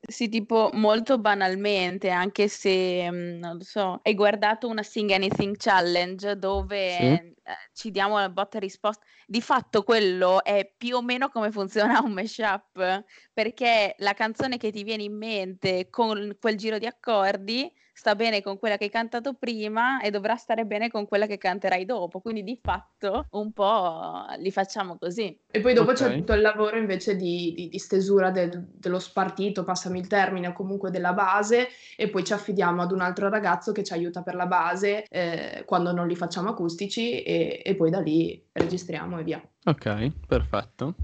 Sì, 0.10 0.30
tipo 0.30 0.70
molto 0.74 1.18
banalmente, 1.18 2.10
anche 2.10 2.48
se, 2.48 3.12
mm, 3.12 3.40
non 3.40 3.58
lo 3.58 3.64
so, 3.64 4.00
hai 4.04 4.14
guardato 4.14 4.68
una 4.68 4.84
Sing 4.84 5.10
Anything 5.12 5.58
Challenge 5.58 6.38
dove 6.38 6.96
sì 6.98 7.36
ci 7.74 7.92
diamo 7.92 8.18
la 8.20 8.30
botta 8.30 8.58
e 8.58 8.62
risposta. 8.62 9.06
Di 9.26 9.42
fatto 9.42 9.84
quello 9.84 10.44
è 10.44 10.72
più 10.78 10.96
o 10.96 11.02
meno 11.02 11.30
come 11.30 11.52
funziona 11.52 12.00
un 12.00 12.12
mashup, 12.12 13.04
perché 13.34 13.96
la 14.00 14.14
canzone 14.14 14.58
che 14.58 14.72
ti 14.72 14.84
viene 14.84 15.04
in 15.04 15.18
mente 15.18 15.90
con 15.90 16.38
quel 16.40 16.56
giro 16.56 16.78
di 16.78 16.86
accordi 16.86 17.72
sta 17.98 18.14
bene 18.14 18.44
con 18.44 18.60
quella 18.60 18.78
che 18.78 18.84
hai 18.84 18.90
cantato 18.92 19.34
prima 19.34 20.00
e 20.02 20.12
dovrà 20.12 20.36
stare 20.36 20.68
bene 20.68 20.88
con 20.88 21.08
quella 21.08 21.26
che 21.26 21.40
canterai 21.40 21.84
dopo. 21.84 22.20
Quindi 22.20 22.44
di 22.44 22.60
fatto 22.62 23.26
un 23.32 23.52
po' 23.52 24.24
li 24.38 24.52
facciamo 24.52 25.00
così. 25.00 25.36
E 25.50 25.60
poi 25.62 25.74
dopo 25.74 25.92
okay. 25.92 26.10
c'è 26.12 26.16
tutto 26.16 26.34
il 26.34 26.42
lavoro 26.42 26.78
invece 26.78 27.16
di, 27.16 27.54
di, 27.56 27.70
di 27.70 27.80
stesura 27.80 28.30
del, 28.30 28.68
dello 28.72 29.00
spartito, 29.00 29.64
passami 29.64 29.98
il 29.98 30.06
termine, 30.06 30.50
o 30.50 30.54
comunque 30.54 30.92
della 30.92 31.14
base, 31.14 31.70
e 31.96 32.08
poi 32.10 32.24
ci 32.24 32.34
affidiamo 32.34 32.84
ad 32.84 32.92
un 32.92 33.02
altro 33.02 33.30
ragazzo 33.30 33.72
che 33.72 33.84
ci 33.84 33.94
aiuta 33.94 34.22
per 34.22 34.36
la 34.36 34.46
base 34.46 35.04
eh, 35.10 35.64
quando 35.66 35.92
non 35.92 36.08
li 36.08 36.16
facciamo 36.16 36.50
acustici 36.50 37.24
e, 37.38 37.76
poi 37.76 37.90
da 37.90 38.00
lì 38.00 38.42
registriamo 38.52 39.20
e 39.20 39.24
via. 39.24 39.50
Ok, 39.66 40.12
perfetto. 40.26 40.96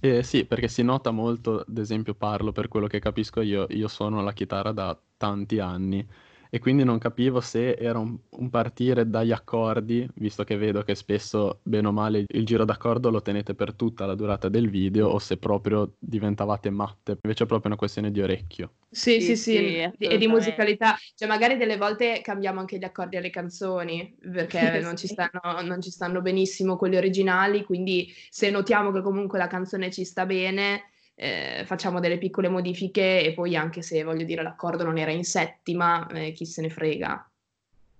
Eh, 0.00 0.22
sì, 0.22 0.44
perché 0.44 0.68
si 0.68 0.82
nota 0.82 1.10
molto, 1.10 1.64
ad 1.66 1.78
esempio 1.78 2.14
parlo 2.14 2.52
per 2.52 2.68
quello 2.68 2.86
che 2.86 2.98
capisco 2.98 3.40
io, 3.40 3.66
io 3.70 3.88
suono 3.88 4.22
la 4.22 4.32
chitarra 4.32 4.72
da 4.72 4.98
tanti 5.16 5.58
anni 5.58 6.06
e 6.54 6.60
quindi 6.60 6.84
non 6.84 6.98
capivo 6.98 7.40
se 7.40 7.72
era 7.72 7.98
un, 7.98 8.16
un, 8.28 8.48
partire 8.48 9.10
dagli 9.10 9.32
accordi, 9.32 10.08
visto 10.14 10.44
che 10.44 10.56
vedo 10.56 10.84
che 10.84 10.94
spesso, 10.94 11.58
bene 11.64 11.88
o 11.88 11.90
male, 11.90 12.26
il 12.28 12.46
giro 12.46 12.64
d'accordo 12.64 13.10
lo 13.10 13.20
tenete 13.22 13.56
per 13.56 13.74
tutta 13.74 14.06
la 14.06 14.14
durata 14.14 14.48
del 14.48 14.70
video, 14.70 15.08
o 15.08 15.18
se 15.18 15.36
proprio 15.36 15.94
diventavate 15.98 16.70
matte, 16.70 17.18
invece 17.20 17.42
è 17.42 17.46
proprio 17.48 17.70
una 17.70 17.76
questione 17.76 18.12
di 18.12 18.22
orecchio. 18.22 18.74
Sì, 18.88 19.20
sì, 19.20 19.34
sì, 19.34 19.56
sì. 19.56 20.06
e 20.06 20.16
di 20.16 20.28
musicalità, 20.28 20.96
cioè 21.16 21.26
magari 21.26 21.56
delle 21.56 21.76
volte 21.76 22.20
cambiamo 22.22 22.60
anche 22.60 22.78
gli 22.78 22.84
accordi 22.84 23.16
alle 23.16 23.30
canzoni, 23.30 24.16
perché 24.20 24.78
non, 24.78 24.96
ci 24.96 25.08
stanno, 25.08 25.60
non 25.60 25.82
ci 25.82 25.90
stanno 25.90 26.22
benissimo 26.22 26.76
quelli 26.76 26.94
originali, 26.94 27.64
quindi 27.64 28.14
se 28.30 28.50
notiamo 28.50 28.92
che 28.92 29.02
comunque 29.02 29.40
la 29.40 29.48
canzone 29.48 29.90
ci 29.90 30.04
sta 30.04 30.24
bene 30.24 30.84
eh, 31.14 31.62
facciamo 31.66 32.00
delle 32.00 32.18
piccole 32.18 32.48
modifiche 32.48 33.22
e 33.22 33.32
poi 33.32 33.56
anche 33.56 33.82
se 33.82 34.02
voglio 34.02 34.24
dire 34.24 34.42
l'accordo 34.42 34.84
non 34.84 34.98
era 34.98 35.10
in 35.10 35.24
settima, 35.24 36.06
eh, 36.08 36.32
chi 36.32 36.46
se 36.46 36.60
ne 36.62 36.70
frega. 36.70 37.28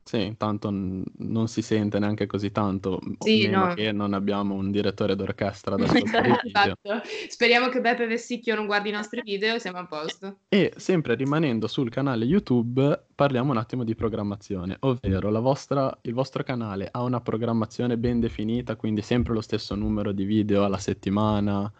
Sì, 0.04 0.35
tanto 0.37 0.71
n- 0.71 1.02
non 1.18 1.49
si 1.49 1.62
sente 1.62 1.99
neanche 1.99 2.26
così 2.26 2.52
tanto, 2.52 3.00
sì, 3.21 3.49
no. 3.49 3.73
che 3.73 3.90
non 3.90 4.12
abbiamo 4.12 4.54
un 4.54 4.71
direttore 4.71 5.16
d'orchestra 5.16 5.76
da 5.76 5.87
esatto. 6.44 7.00
Speriamo 7.26 7.71
che 7.71 7.80
Beppe 7.80 8.06
Vessicchio 8.06 8.54
non 8.54 8.66
guardi 8.66 8.90
i 8.90 8.92
nostri 8.92 9.23
video, 9.23 9.59
siamo 9.59 9.78
a 9.78 9.87
posto. 9.87 10.40
E 10.50 10.75
sempre 10.76 11.14
rimanendo 11.14 11.66
sul 11.68 11.88
canale 11.88 12.26
YouTube, 12.26 13.06
parliamo 13.14 13.52
un 13.52 13.56
attimo 13.56 13.83
di 13.83 13.94
programmazione, 13.94 14.76
ovvero 14.80 15.30
vostra, 15.40 15.97
il 16.02 16.12
vostro 16.12 16.42
canale 16.42 16.88
ha 16.90 17.02
una 17.02 17.23
programmazione 17.23 17.97
ben 17.97 18.21
definita, 18.21 18.76
quindi 18.76 19.00
sempre 19.00 19.33
lo 19.33 19.40
stesso 19.40 19.75
numero 19.75 20.12
di 20.12 20.25
video 20.25 20.64
alla 20.64 20.78
settimana, 20.78 21.73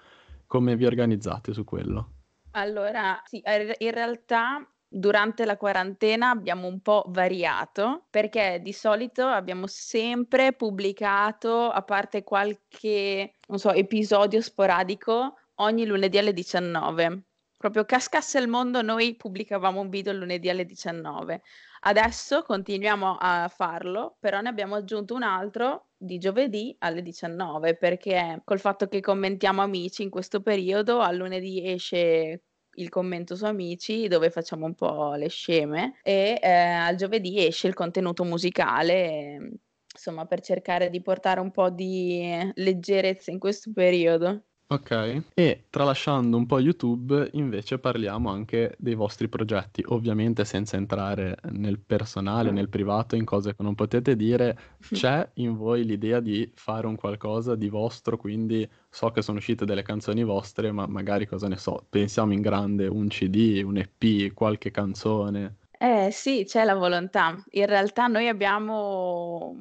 come 0.55 0.77
vi 0.77 0.87
organizzate 0.87 1.53
su 1.53 1.65
quello? 1.65 2.11
Allora, 2.53 3.21
sì, 3.25 3.43
in 3.79 3.91
realtà 3.91 4.65
durante 4.87 5.45
la 5.45 5.57
quarantena 5.57 6.31
abbiamo 6.31 6.69
un 6.69 6.81
po' 6.81 7.03
variato 7.09 8.05
perché 8.09 8.61
di 8.63 8.73
solito 8.73 9.27
abbiamo 9.27 9.67
sempre 9.67 10.53
pubblicato, 10.53 11.71
a 11.71 11.83
parte 11.83 12.23
qualche, 12.23 13.35
so, 13.53 13.73
episodio 13.73 14.41
sporadico, 14.41 15.39
ogni 15.57 15.87
lunedì 15.87 16.19
alle 16.19 16.33
19. 16.33 17.23
Proprio 17.59 17.85
cascasse 17.85 18.39
il 18.39 18.47
mondo, 18.47 18.81
noi 18.81 19.17
pubblicavamo 19.17 19.81
un 19.81 19.89
video 19.89 20.13
lunedì 20.13 20.51
alle 20.51 20.67
19. 20.67 21.43
Adesso 21.81 22.43
continuiamo 22.43 23.17
a 23.19 23.49
farlo, 23.49 24.19
però 24.21 24.41
ne 24.41 24.51
abbiamo 24.51 24.77
aggiunto 24.77 25.17
un 25.17 25.25
altro 25.25 25.89
di 26.05 26.19
giovedì 26.19 26.75
alle 26.81 27.03
19 27.03 27.77
perché 27.77 28.41
col 28.45 28.61
fatto 28.61 28.89
che 28.89 29.01
commentiamo 29.01 29.63
amici 29.63 30.03
in 30.03 30.11
questo 30.11 30.41
periodo, 30.41 31.01
al 31.01 31.17
lunedì 31.17 31.67
esce 31.67 32.43
il 32.77 32.89
commento 32.89 33.37
su 33.37 33.45
Amici 33.45 34.09
dove 34.09 34.31
facciamo 34.31 34.67
un 34.67 34.75
po' 34.75 35.15
le 35.15 35.29
sceme 35.29 35.99
e 36.03 36.39
eh, 36.43 36.51
al 36.51 36.97
giovedì 36.97 37.45
esce 37.45 37.69
il 37.69 37.75
contenuto 37.75 38.25
musicale, 38.25 39.59
insomma 39.93 40.27
per 40.27 40.41
cercare 40.41 40.91
di 40.91 41.01
portare 41.03 41.41
un 41.41 41.51
po' 41.51 41.71
di 41.71 42.53
leggerezza 42.55 43.31
in 43.31 43.39
questo 43.39 43.71
periodo. 43.73 44.45
Ok, 44.67 45.25
e 45.35 45.67
tralasciando 45.69 46.39
un 46.39 46.47
po' 46.47 46.59
YouTube, 46.59 47.29
invece 47.35 47.79
parliamo 47.79 48.31
anche 48.31 48.75
dei 48.79 48.95
vostri 48.95 49.29
progetti, 49.29 49.85
ovviamente 49.89 50.47
senza 50.47 50.77
entrare 50.77 51.37
nel 51.51 51.79
personale, 51.79 52.51
nel 52.51 52.71
privato, 52.71 53.15
in 53.15 53.27
cose 53.27 53.55
che 53.55 53.63
non 53.63 53.75
potete 53.75 54.17
dire. 54.17 54.59
C'è 54.91 55.29
in 55.35 55.55
voi 55.55 55.85
l'idea 55.85 56.19
di 56.21 56.51
fare 56.55 56.87
un 56.87 56.97
qualcosa 56.97 57.55
di 57.57 57.69
vostro, 57.69 58.17
quindi 58.17 58.67
so 58.89 59.11
che 59.11 59.21
sono 59.21 59.37
uscite 59.37 59.67
delle 59.67 59.83
canzoni 59.83 60.25
vostre, 60.25 60.73
ma 60.73 60.87
magari 60.87 61.27
cosa 61.27 61.47
ne 61.47 61.59
so, 61.59 61.85
pensiamo 61.91 62.33
in 62.33 62.41
grande, 62.41 62.87
un 62.87 63.09
CD, 63.09 63.63
un 63.63 63.77
EP, 63.77 64.33
qualche 64.33 64.71
canzone. 64.71 65.57
Eh 65.79 66.09
sì, 66.11 66.45
c'è 66.47 66.65
la 66.65 66.75
volontà. 66.75 67.37
In 67.51 67.67
realtà 67.67 68.07
noi 68.07 68.29
abbiamo 68.29 69.55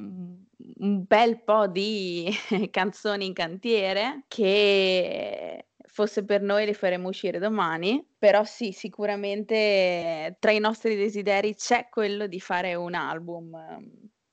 un 0.77 1.03
bel 1.05 1.41
po' 1.43 1.67
di 1.67 2.29
canzoni 2.71 3.25
in 3.25 3.33
cantiere 3.33 4.23
che 4.27 5.65
fosse 5.85 6.25
per 6.25 6.41
noi 6.41 6.65
le 6.65 6.73
faremo 6.73 7.09
uscire 7.09 7.37
domani, 7.37 8.03
però 8.17 8.43
sì, 8.43 8.71
sicuramente 8.71 10.37
tra 10.39 10.51
i 10.51 10.59
nostri 10.59 10.95
desideri 10.95 11.55
c'è 11.55 11.87
quello 11.89 12.25
di 12.25 12.39
fare 12.39 12.73
un 12.73 12.95
album, 12.95 13.55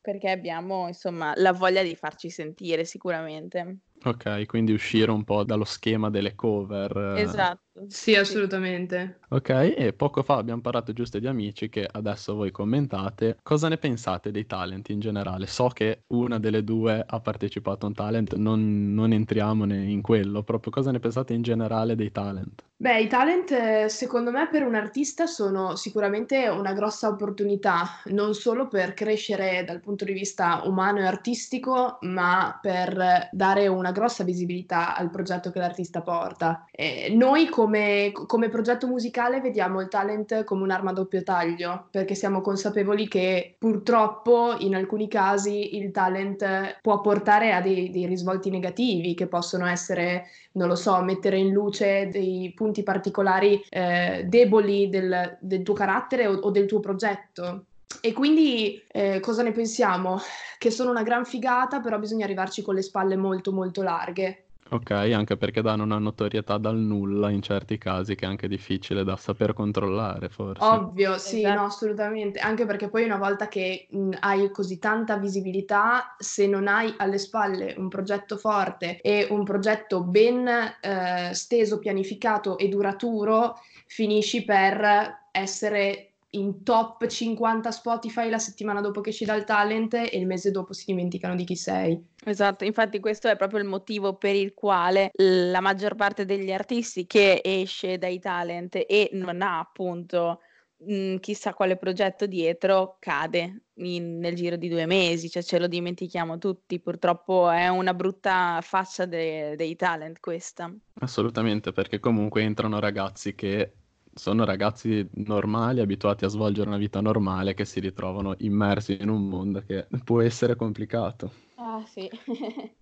perché 0.01 0.31
abbiamo 0.31 0.87
insomma 0.89 1.35
la 1.37 1.53
voglia 1.53 1.83
di 1.83 1.95
farci 1.95 2.31
sentire 2.31 2.85
sicuramente. 2.85 3.81
Ok, 4.03 4.47
quindi 4.47 4.73
uscire 4.73 5.11
un 5.11 5.25
po' 5.25 5.45
dallo 5.45 5.65
schema 5.65 6.09
delle 6.09 6.35
cover. 6.35 7.15
Esatto. 7.19 7.85
Sì, 7.89 8.15
assolutamente. 8.15 9.21
Ok, 9.29 9.49
e 9.51 9.93
poco 9.93 10.23
fa 10.23 10.37
abbiamo 10.37 10.61
parlato 10.61 10.93
giusto 10.93 11.19
di 11.19 11.27
amici 11.27 11.69
che 11.69 11.89
adesso 11.91 12.35
voi 12.35 12.51
commentate. 12.51 13.39
Cosa 13.43 13.69
ne 13.69 13.79
pensate 13.79 14.31
dei 14.31 14.47
talent 14.47 14.89
in 14.89 15.01
generale? 15.01 15.47
So 15.47 15.69
che 15.69 16.03
una 16.09 16.39
delle 16.39 16.65
due 16.65 17.05
ha 17.07 17.21
partecipato 17.21 17.87
a 17.87 17.89
un 17.89 17.95
talent, 17.95 18.35
non, 18.35 18.93
non 18.93 19.13
entriamo 19.13 19.73
in 19.73 20.03
quello, 20.03 20.43
proprio 20.43 20.73
cosa 20.73 20.91
ne 20.91 20.99
pensate 20.99 21.33
in 21.33 21.43
generale 21.43 21.95
dei 21.95 22.11
talent? 22.11 22.65
Beh, 22.81 23.03
i 23.03 23.09
talent 23.09 23.51
eh, 23.51 23.89
secondo 23.91 24.31
me 24.31 24.49
per 24.49 24.65
un 24.65 24.75
artista 24.75 25.27
sono 25.27 25.77
sicuramente 25.77 26.49
una 26.49 26.73
grossa 26.73 27.09
opportunità, 27.09 28.01
non 28.07 28.33
solo 28.33 28.69
per 28.69 28.95
crescere 28.95 29.65
dal 29.65 29.81
punto 29.81 30.07
di 30.07 30.15
vista 30.15 30.63
umano 30.65 31.01
e 31.01 31.05
artistico, 31.05 31.99
ma 32.01 32.59
per 32.61 33.29
dare 33.33 33.69
una 33.69 33.90
grossa 33.93 34.25
visibilità 34.25 34.97
al 34.97 35.11
progetto 35.11 35.51
che 35.51 35.59
l'artista 35.59 36.03
porta. 36.03 36.67
Eh, 36.71 37.13
noi 37.15 37.49
come, 37.49 38.13
come 38.13 38.49
progetto 38.49 38.87
musicale 38.87 39.41
vediamo 39.41 39.81
il 39.81 39.89
talent 39.89 40.45
come 40.45 40.63
un'arma 40.63 40.91
a 40.91 40.95
doppio 40.95 41.23
taglio, 41.23 41.89
perché 41.91 42.15
siamo 42.15 42.41
consapevoli 42.41 43.09
che 43.09 43.55
purtroppo 43.59 44.57
in 44.59 44.75
alcuni 44.75 45.09
casi 45.09 45.77
il 45.77 45.91
talent 45.91 46.79
può 46.81 47.01
portare 47.01 47.53
a 47.53 47.61
dei, 47.61 47.91
dei 47.91 48.07
risvolti 48.07 48.51
negativi 48.51 49.15
che 49.15 49.27
possono 49.27 49.67
essere, 49.67 50.27
non 50.53 50.69
lo 50.69 50.77
so, 50.77 51.01
mettere 51.03 51.39
in 51.39 51.53
luce 51.53 52.09
dei 52.11 52.53
punti 52.55 52.83
particolari 52.83 53.63
eh, 53.69 54.25
deboli 54.27 54.89
del, 54.89 55.39
del, 55.41 55.63
tuo 55.63 55.75
carattere 55.75 56.27
o, 56.27 56.35
o, 56.35 56.51
del 56.51 56.67
tuo 56.67 56.81
progetto. 56.81 57.65
E 58.01 58.13
quindi 58.13 58.83
eh, 58.89 59.21
cosa 59.21 59.43
ne 59.43 59.53
pensiamo? 59.53 60.21
Che 60.59 60.71
sono 60.71 60.91
una 60.91 61.03
gran 61.03 61.25
figata, 61.25 61.81
però 61.81 61.99
bisogna 61.99 62.25
arrivarci 62.25 62.63
con 62.63 62.75
le 62.75 62.83
spalle 62.83 63.17
molto 63.17 63.53
molto 63.53 63.83
larghe. 63.83 64.45
Ok, 64.73 64.91
anche 64.93 65.37
perché 65.37 65.63
danno 65.63 65.83
una 65.83 65.99
notorietà 65.99 66.57
dal 66.57 66.77
nulla 66.77 67.29
in 67.31 67.43
certi 67.43 67.77
casi 67.77 68.15
che 68.15 68.25
è 68.25 68.29
anche 68.29 68.47
difficile 68.47 69.03
da 69.03 69.17
saper 69.17 69.53
controllare, 69.53 70.29
forse. 70.29 70.65
Ovvio, 70.65 71.19
sì, 71.19 71.41
esatto. 71.41 71.59
no, 71.61 71.67
assolutamente. 71.67 72.39
Anche 72.39 72.67
perché 72.67 72.89
poi 72.89 73.05
una 73.05 73.17
volta 73.17 73.49
che 73.49 73.89
mh, 73.91 74.11
hai 74.21 74.49
così 74.53 74.79
tanta 74.79 75.17
visibilità, 75.17 76.15
se 76.19 76.47
non 76.47 76.69
hai 76.69 76.95
alle 76.99 77.19
spalle 77.19 77.75
un 77.79 77.89
progetto 77.89 78.37
forte 78.37 79.01
e 79.01 79.27
un 79.31 79.43
progetto 79.43 80.03
ben 80.05 80.47
eh, 80.47 81.31
steso, 81.33 81.81
pianificato 81.81 82.57
e 82.57 82.69
duraturo, 82.69 83.57
finisci 83.87 84.45
per 84.45 85.29
essere 85.33 86.10
in 86.31 86.63
top 86.63 87.07
50 87.07 87.71
Spotify 87.71 88.29
la 88.29 88.39
settimana 88.39 88.81
dopo 88.81 89.01
che 89.01 89.11
esci 89.11 89.25
dal 89.25 89.45
talent 89.45 89.95
e 89.95 90.11
il 90.13 90.27
mese 90.27 90.51
dopo 90.51 90.73
si 90.73 90.85
dimenticano 90.87 91.35
di 91.35 91.45
chi 91.45 91.57
sei. 91.57 92.01
Esatto, 92.25 92.65
infatti 92.65 93.01
questo 93.01 93.29
è 93.29 93.37
proprio 93.37 93.61
il 93.61 93.67
motivo 93.67 94.15
per 94.17 94.35
il 94.35 94.55
quale 94.55 95.11
la 95.15 95.61
maggior 95.61 95.95
parte 95.95 96.25
degli 96.25 96.53
artisti 96.53 97.07
che 97.07 97.41
esce 97.43 97.99
dai 97.99 98.19
talent 98.19 98.77
e 98.77 99.09
non 99.13 99.43
ha 99.43 99.59
appunto 99.59 100.41
mh, 100.77 100.93
mhmm, 100.95 101.19
chissà 101.19 101.55
quale 101.55 101.77
progetto 101.77 102.27
dietro 102.27 102.97
cade 103.01 103.63
in, 103.75 104.19
nel 104.19 104.35
giro 104.35 104.57
di 104.57 104.69
due 104.69 104.87
mesi, 104.87 105.29
cioè 105.29 105.43
ce 105.43 105.59
lo 105.59 105.67
dimentichiamo 105.67 106.39
tutti, 106.39 106.81
purtroppo 106.81 107.51
è 107.51 107.69
una 107.69 107.95
brutta 107.95 108.61
faccia 108.63 109.07
de- 109.07 109.57
dei 109.57 109.75
talent 109.77 110.21
questa. 110.21 110.73
Assolutamente, 111.01 111.73
perché 111.73 111.99
comunque 111.99 112.43
entrano 112.43 112.79
ragazzi 112.79 113.35
che 113.35 113.80
sono 114.21 114.45
ragazzi 114.45 115.09
normali, 115.15 115.81
abituati 115.81 116.27
a 116.27 116.29
svolgere 116.29 116.69
una 116.69 116.77
vita 116.77 117.01
normale, 117.01 117.55
che 117.55 117.65
si 117.65 117.81
ritrovano 117.81 118.35
immersi 118.41 118.99
in 119.01 119.09
un 119.09 119.27
mondo 119.27 119.63
che 119.63 119.89
può 120.05 120.21
essere 120.21 120.57
complicato. 120.57 121.33
Ah 121.57 121.83
sì. 121.87 122.09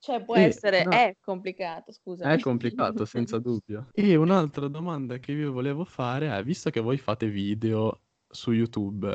Cioè 0.00 0.22
può 0.22 0.36
e, 0.36 0.42
essere, 0.42 0.84
no, 0.84 0.90
è 0.92 1.16
complicato, 1.20 1.90
scusa. 1.90 2.30
È 2.30 2.38
complicato, 2.38 3.04
senza 3.06 3.38
dubbio. 3.38 3.88
E 3.92 4.14
un'altra 4.14 4.68
domanda 4.68 5.18
che 5.18 5.34
vi 5.34 5.44
volevo 5.44 5.84
fare 5.84 6.30
è, 6.30 6.42
visto 6.44 6.70
che 6.70 6.80
voi 6.80 6.98
fate 6.98 7.28
video 7.28 8.02
su 8.28 8.52
YouTube, 8.52 9.14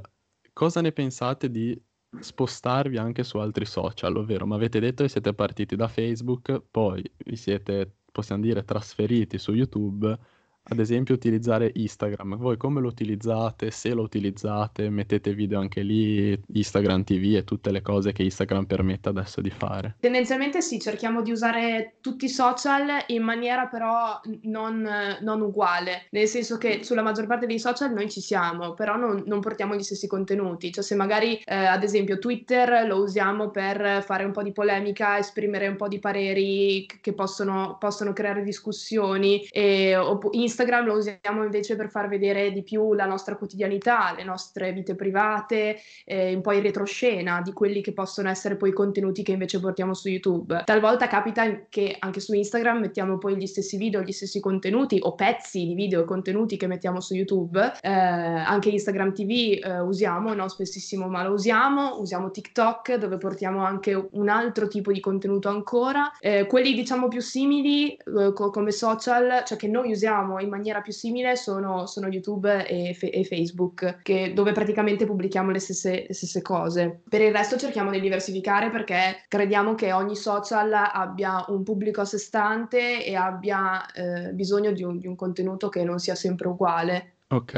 cosa 0.52 0.82
ne 0.82 0.92
pensate 0.92 1.50
di 1.50 1.82
spostarvi 2.20 2.98
anche 2.98 3.24
su 3.24 3.38
altri 3.38 3.66
social? 3.66 4.18
Ovvero, 4.18 4.46
mi 4.46 4.56
avete 4.56 4.82
detto 4.82 5.04
che 5.04 5.10
siete 5.10 5.34
partiti 5.34 5.78
da 5.78 5.88
Facebook, 5.88 6.62
poi 6.70 7.02
vi 7.18 7.38
siete, 7.38 8.00
possiamo 8.12 8.42
dire, 8.42 8.66
trasferiti 8.66 9.38
su 9.38 9.54
YouTube 9.54 10.20
ad 10.66 10.80
esempio 10.80 11.14
utilizzare 11.14 11.72
Instagram. 11.74 12.38
Voi 12.38 12.58
come 12.58 12.80
lo 12.80 12.88
utilizzate? 12.88 13.70
Se 13.72 13.94
lo 13.94 14.02
utilizzate, 14.02 14.90
mettete 14.90 15.34
video 15.34 15.60
anche 15.60 15.82
lì, 15.82 16.40
Instagram 16.54 17.04
TV 17.04 17.36
e 17.36 17.44
tutte 17.44 17.72
le 17.72 17.82
cose 17.82 18.14
che 18.14 18.24
Instagram 18.24 18.66
permette 18.66 19.10
adesso 19.10 19.42
di 19.42 19.50
fare? 19.50 19.96
Tendenzialmente 20.00 20.62
sì, 20.62 20.80
cerchiamo 20.80 21.22
di 21.22 21.32
usare 21.32 21.96
tutti 22.00 22.26
i 22.26 22.30
social 22.30 23.04
in 23.08 23.24
maniera 23.24 23.68
però 23.68 24.20
non, 24.44 24.88
non 25.20 25.42
uguale, 25.42 26.08
nel 26.12 26.28
senso 26.28 26.58
che 26.58 26.84
sulla 26.84 27.02
maggior 27.02 27.28
parte 27.28 27.46
dei 27.46 27.60
social 27.60 27.92
noi 27.92 28.10
ci 28.10 28.22
siamo, 28.22 28.74
però 28.74 28.96
non, 28.96 29.24
non 29.26 29.42
portiamo 29.42 29.76
gli 29.76 29.84
stessi 29.84 30.08
contenuti. 30.08 30.72
Cioè 30.72 30.84
se 30.84 30.96
magari 30.96 31.42
eh, 31.44 31.56
ad 31.56 31.84
esempio 31.84 32.20
Twitter 32.20 32.88
lo 32.88 33.02
usiamo 33.02 33.50
per 33.50 34.02
fare 34.04 34.24
un 34.24 34.32
po' 34.32 34.44
di 34.44 34.54
polemica, 34.54 35.18
esprimere 35.18 35.68
un 35.68 35.76
po' 35.76 35.90
di 35.90 36.00
pareri 36.00 36.86
che 37.02 37.14
possono, 37.14 37.76
possono 37.80 38.14
creare 38.14 38.44
discussioni, 38.44 39.46
e, 39.52 39.96
opp- 39.98 40.34
Instagram 40.54 40.86
lo 40.86 40.98
usiamo 40.98 41.44
invece 41.44 41.76
per 41.76 41.90
far 41.90 42.08
vedere 42.08 42.52
di 42.52 42.62
più 42.62 42.94
la 42.94 43.06
nostra 43.06 43.36
quotidianità, 43.36 44.14
le 44.16 44.24
nostre 44.24 44.72
vite 44.72 44.94
private, 44.94 45.78
eh, 46.06 46.36
un 46.36 46.42
po' 46.42 46.52
in 46.52 46.62
retroscena 46.62 47.42
di 47.42 47.52
quelli 47.54 47.82
che 47.82 47.92
possono 47.92 48.30
essere 48.30 48.56
poi 48.56 48.70
i 48.70 48.74
contenuti 48.74 49.24
che 49.24 49.32
invece 49.32 49.60
portiamo 49.60 49.96
su 49.96 50.10
YouTube. 50.10 50.62
Talvolta 50.64 51.08
capita 51.08 51.66
che 51.70 51.96
anche 51.98 52.20
su 52.20 52.34
Instagram 52.34 52.80
mettiamo 52.80 53.18
poi 53.18 53.36
gli 53.36 53.48
stessi 53.48 53.78
video, 53.78 54.02
gli 54.02 54.12
stessi 54.12 54.40
contenuti 54.40 55.00
o 55.02 55.16
pezzi 55.16 55.66
di 55.66 55.74
video 55.74 56.02
e 56.02 56.06
contenuti 56.06 56.56
che 56.56 56.68
mettiamo 56.68 57.00
su 57.00 57.16
YouTube. 57.16 57.74
Eh, 57.82 57.90
anche 57.90 58.70
Instagram 58.70 59.14
TV 59.14 59.60
eh, 59.64 59.80
usiamo, 59.80 60.34
no 60.36 60.48
spessissimo, 60.48 61.08
ma 61.08 61.24
lo 61.24 61.34
usiamo. 61.34 62.00
Usiamo 62.00 62.30
TikTok 62.30 62.96
dove 62.96 63.18
portiamo 63.18 63.64
anche 63.64 64.10
un 64.12 64.30
altro 64.30 64.68
tipo 64.68 64.92
di 64.92 65.00
contenuto 65.00 65.50
ancora. 65.50 66.12
Eh, 66.20 66.46
quelli 66.46 66.76
diciamo 66.76 67.08
più 67.08 67.22
simili 67.22 67.96
eh, 67.96 68.34
co- 68.34 68.52
come 68.52 68.72
social, 68.72 69.44
cioè 69.46 69.58
che 69.58 69.68
noi 69.68 69.92
usiamo 69.92 70.40
in 70.44 70.50
maniera 70.50 70.82
più 70.82 70.92
simile 70.92 71.36
sono, 71.36 71.86
sono 71.86 72.08
YouTube 72.08 72.68
e, 72.68 72.94
fe- 72.94 73.10
e 73.10 73.24
Facebook, 73.24 74.00
che, 74.02 74.34
dove 74.34 74.52
praticamente 74.52 75.06
pubblichiamo 75.06 75.52
le 75.52 75.60
stesse, 75.60 76.06
le 76.08 76.14
stesse, 76.14 76.42
cose. 76.42 77.02
Per 77.08 77.22
il 77.22 77.32
resto 77.32 77.58
cerchiamo 77.58 77.90
di 77.90 78.00
diversificare 78.00 78.70
perché 78.70 79.26
crediamo 79.28 79.76
che 79.76 79.92
ogni 79.92 80.16
social 80.16 80.72
abbia 80.74 81.46
un 81.48 81.64
pubblico 81.64 82.02
a 82.02 82.06
sé 82.06 82.18
stante 82.18 83.06
e 83.06 83.16
abbia 83.16 83.86
eh, 83.92 84.34
bisogno 84.34 84.72
di 84.72 84.84
un, 84.84 85.00
di 85.00 85.08
un 85.08 85.16
contenuto 85.16 85.70
che 85.70 85.84
non 85.84 86.00
sia 86.00 86.16
sempre 86.16 86.48
uguale. 86.48 87.14
Ok, 87.30 87.56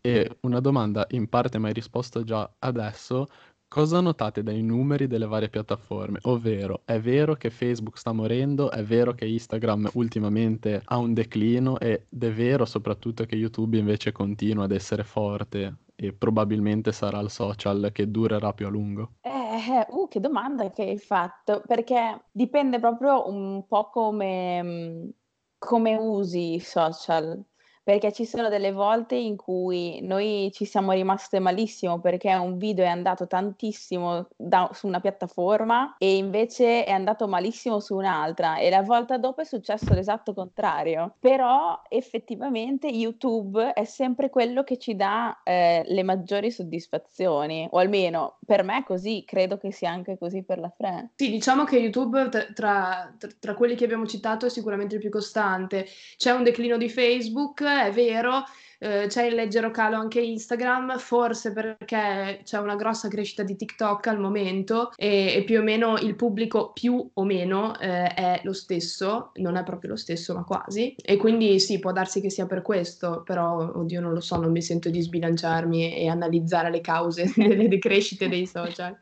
e 0.00 0.36
una 0.40 0.60
domanda 0.60 1.06
in 1.10 1.28
parte 1.28 1.58
mi 1.58 1.68
hai 1.68 1.72
risposto 1.72 2.22
già 2.22 2.50
adesso, 2.58 3.28
Cosa 3.68 4.00
notate 4.00 4.44
dai 4.44 4.62
numeri 4.62 5.08
delle 5.08 5.26
varie 5.26 5.48
piattaforme? 5.48 6.20
Ovvero, 6.22 6.82
è 6.84 7.00
vero 7.00 7.34
che 7.34 7.50
Facebook 7.50 7.98
sta 7.98 8.12
morendo, 8.12 8.70
è 8.70 8.84
vero 8.84 9.12
che 9.12 9.26
Instagram 9.26 9.90
ultimamente 9.94 10.80
ha 10.84 10.96
un 10.98 11.12
declino 11.12 11.78
ed 11.80 12.06
è 12.08 12.32
vero 12.32 12.64
soprattutto 12.64 13.24
che 13.24 13.34
YouTube 13.34 13.76
invece 13.76 14.12
continua 14.12 14.64
ad 14.64 14.72
essere 14.72 15.02
forte 15.02 15.78
e 15.96 16.12
probabilmente 16.12 16.92
sarà 16.92 17.18
il 17.20 17.28
social 17.30 17.90
che 17.92 18.08
durerà 18.08 18.52
più 18.52 18.66
a 18.66 18.70
lungo? 18.70 19.14
Eh, 19.20 19.30
eh, 19.30 19.86
uh, 19.88 20.06
che 20.08 20.20
domanda 20.20 20.70
che 20.70 20.82
hai 20.82 20.98
fatto, 20.98 21.62
perché 21.66 22.26
dipende 22.30 22.78
proprio 22.78 23.28
un 23.28 23.66
po' 23.66 23.90
come, 23.90 25.10
come 25.58 25.96
usi 25.96 26.54
i 26.54 26.60
social 26.60 27.44
perché 27.86 28.10
ci 28.10 28.24
sono 28.24 28.48
delle 28.48 28.72
volte 28.72 29.14
in 29.14 29.36
cui 29.36 30.00
noi 30.02 30.50
ci 30.52 30.64
siamo 30.64 30.90
rimaste 30.90 31.38
malissimo 31.38 32.00
perché 32.00 32.34
un 32.34 32.58
video 32.58 32.84
è 32.84 32.88
andato 32.88 33.28
tantissimo 33.28 34.26
da, 34.36 34.68
su 34.72 34.88
una 34.88 34.98
piattaforma 34.98 35.94
e 35.96 36.16
invece 36.16 36.82
è 36.82 36.90
andato 36.90 37.28
malissimo 37.28 37.78
su 37.78 37.94
un'altra 37.94 38.56
e 38.56 38.70
la 38.70 38.82
volta 38.82 39.18
dopo 39.18 39.42
è 39.42 39.44
successo 39.44 39.94
l'esatto 39.94 40.34
contrario. 40.34 41.14
Però 41.20 41.80
effettivamente 41.88 42.88
YouTube 42.88 43.72
è 43.72 43.84
sempre 43.84 44.30
quello 44.30 44.64
che 44.64 44.78
ci 44.78 44.96
dà 44.96 45.42
eh, 45.44 45.84
le 45.86 46.02
maggiori 46.02 46.50
soddisfazioni, 46.50 47.68
o 47.70 47.78
almeno 47.78 48.38
per 48.44 48.64
me 48.64 48.78
è 48.78 48.82
così, 48.82 49.22
credo 49.24 49.58
che 49.58 49.70
sia 49.70 49.92
anche 49.92 50.18
così 50.18 50.42
per 50.42 50.58
la 50.58 50.72
Fre. 50.76 51.10
Sì, 51.14 51.30
diciamo 51.30 51.62
che 51.62 51.78
YouTube 51.78 52.30
tra, 52.30 52.42
tra, 52.52 53.14
tra 53.38 53.54
quelli 53.54 53.76
che 53.76 53.84
abbiamo 53.84 54.06
citato 54.06 54.46
è 54.46 54.50
sicuramente 54.50 54.96
il 54.96 55.00
più 55.00 55.10
costante. 55.10 55.86
C'è 56.16 56.32
un 56.32 56.42
declino 56.42 56.76
di 56.76 56.88
Facebook 56.88 57.74
è 57.84 57.90
vero, 57.92 58.44
eh, 58.78 59.06
c'è 59.08 59.24
il 59.24 59.34
leggero 59.34 59.70
calo 59.70 59.96
anche 59.96 60.20
Instagram, 60.20 60.98
forse 60.98 61.52
perché 61.52 62.40
c'è 62.42 62.58
una 62.58 62.76
grossa 62.76 63.08
crescita 63.08 63.42
di 63.42 63.56
TikTok 63.56 64.06
al 64.06 64.18
momento 64.18 64.92
e, 64.96 65.34
e 65.34 65.44
più 65.44 65.60
o 65.60 65.62
meno 65.62 65.96
il 65.98 66.14
pubblico 66.14 66.72
più 66.72 67.10
o 67.14 67.24
meno 67.24 67.78
eh, 67.78 68.12
è 68.14 68.40
lo 68.44 68.52
stesso, 68.52 69.32
non 69.36 69.56
è 69.56 69.62
proprio 69.62 69.90
lo 69.90 69.96
stesso 69.96 70.34
ma 70.34 70.44
quasi 70.44 70.94
e 71.02 71.16
quindi 71.16 71.58
sì 71.60 71.78
può 71.78 71.92
darsi 71.92 72.20
che 72.20 72.30
sia 72.30 72.46
per 72.46 72.62
questo, 72.62 73.22
però 73.24 73.72
oddio 73.74 74.00
non 74.00 74.12
lo 74.12 74.20
so, 74.20 74.36
non 74.36 74.52
mi 74.52 74.62
sento 74.62 74.90
di 74.90 75.00
sbilanciarmi 75.00 75.94
e, 75.94 76.02
e 76.02 76.08
analizzare 76.08 76.70
le 76.70 76.80
cause 76.80 77.32
delle 77.36 77.68
decrescite 77.68 78.28
dei 78.28 78.46
social. 78.46 78.98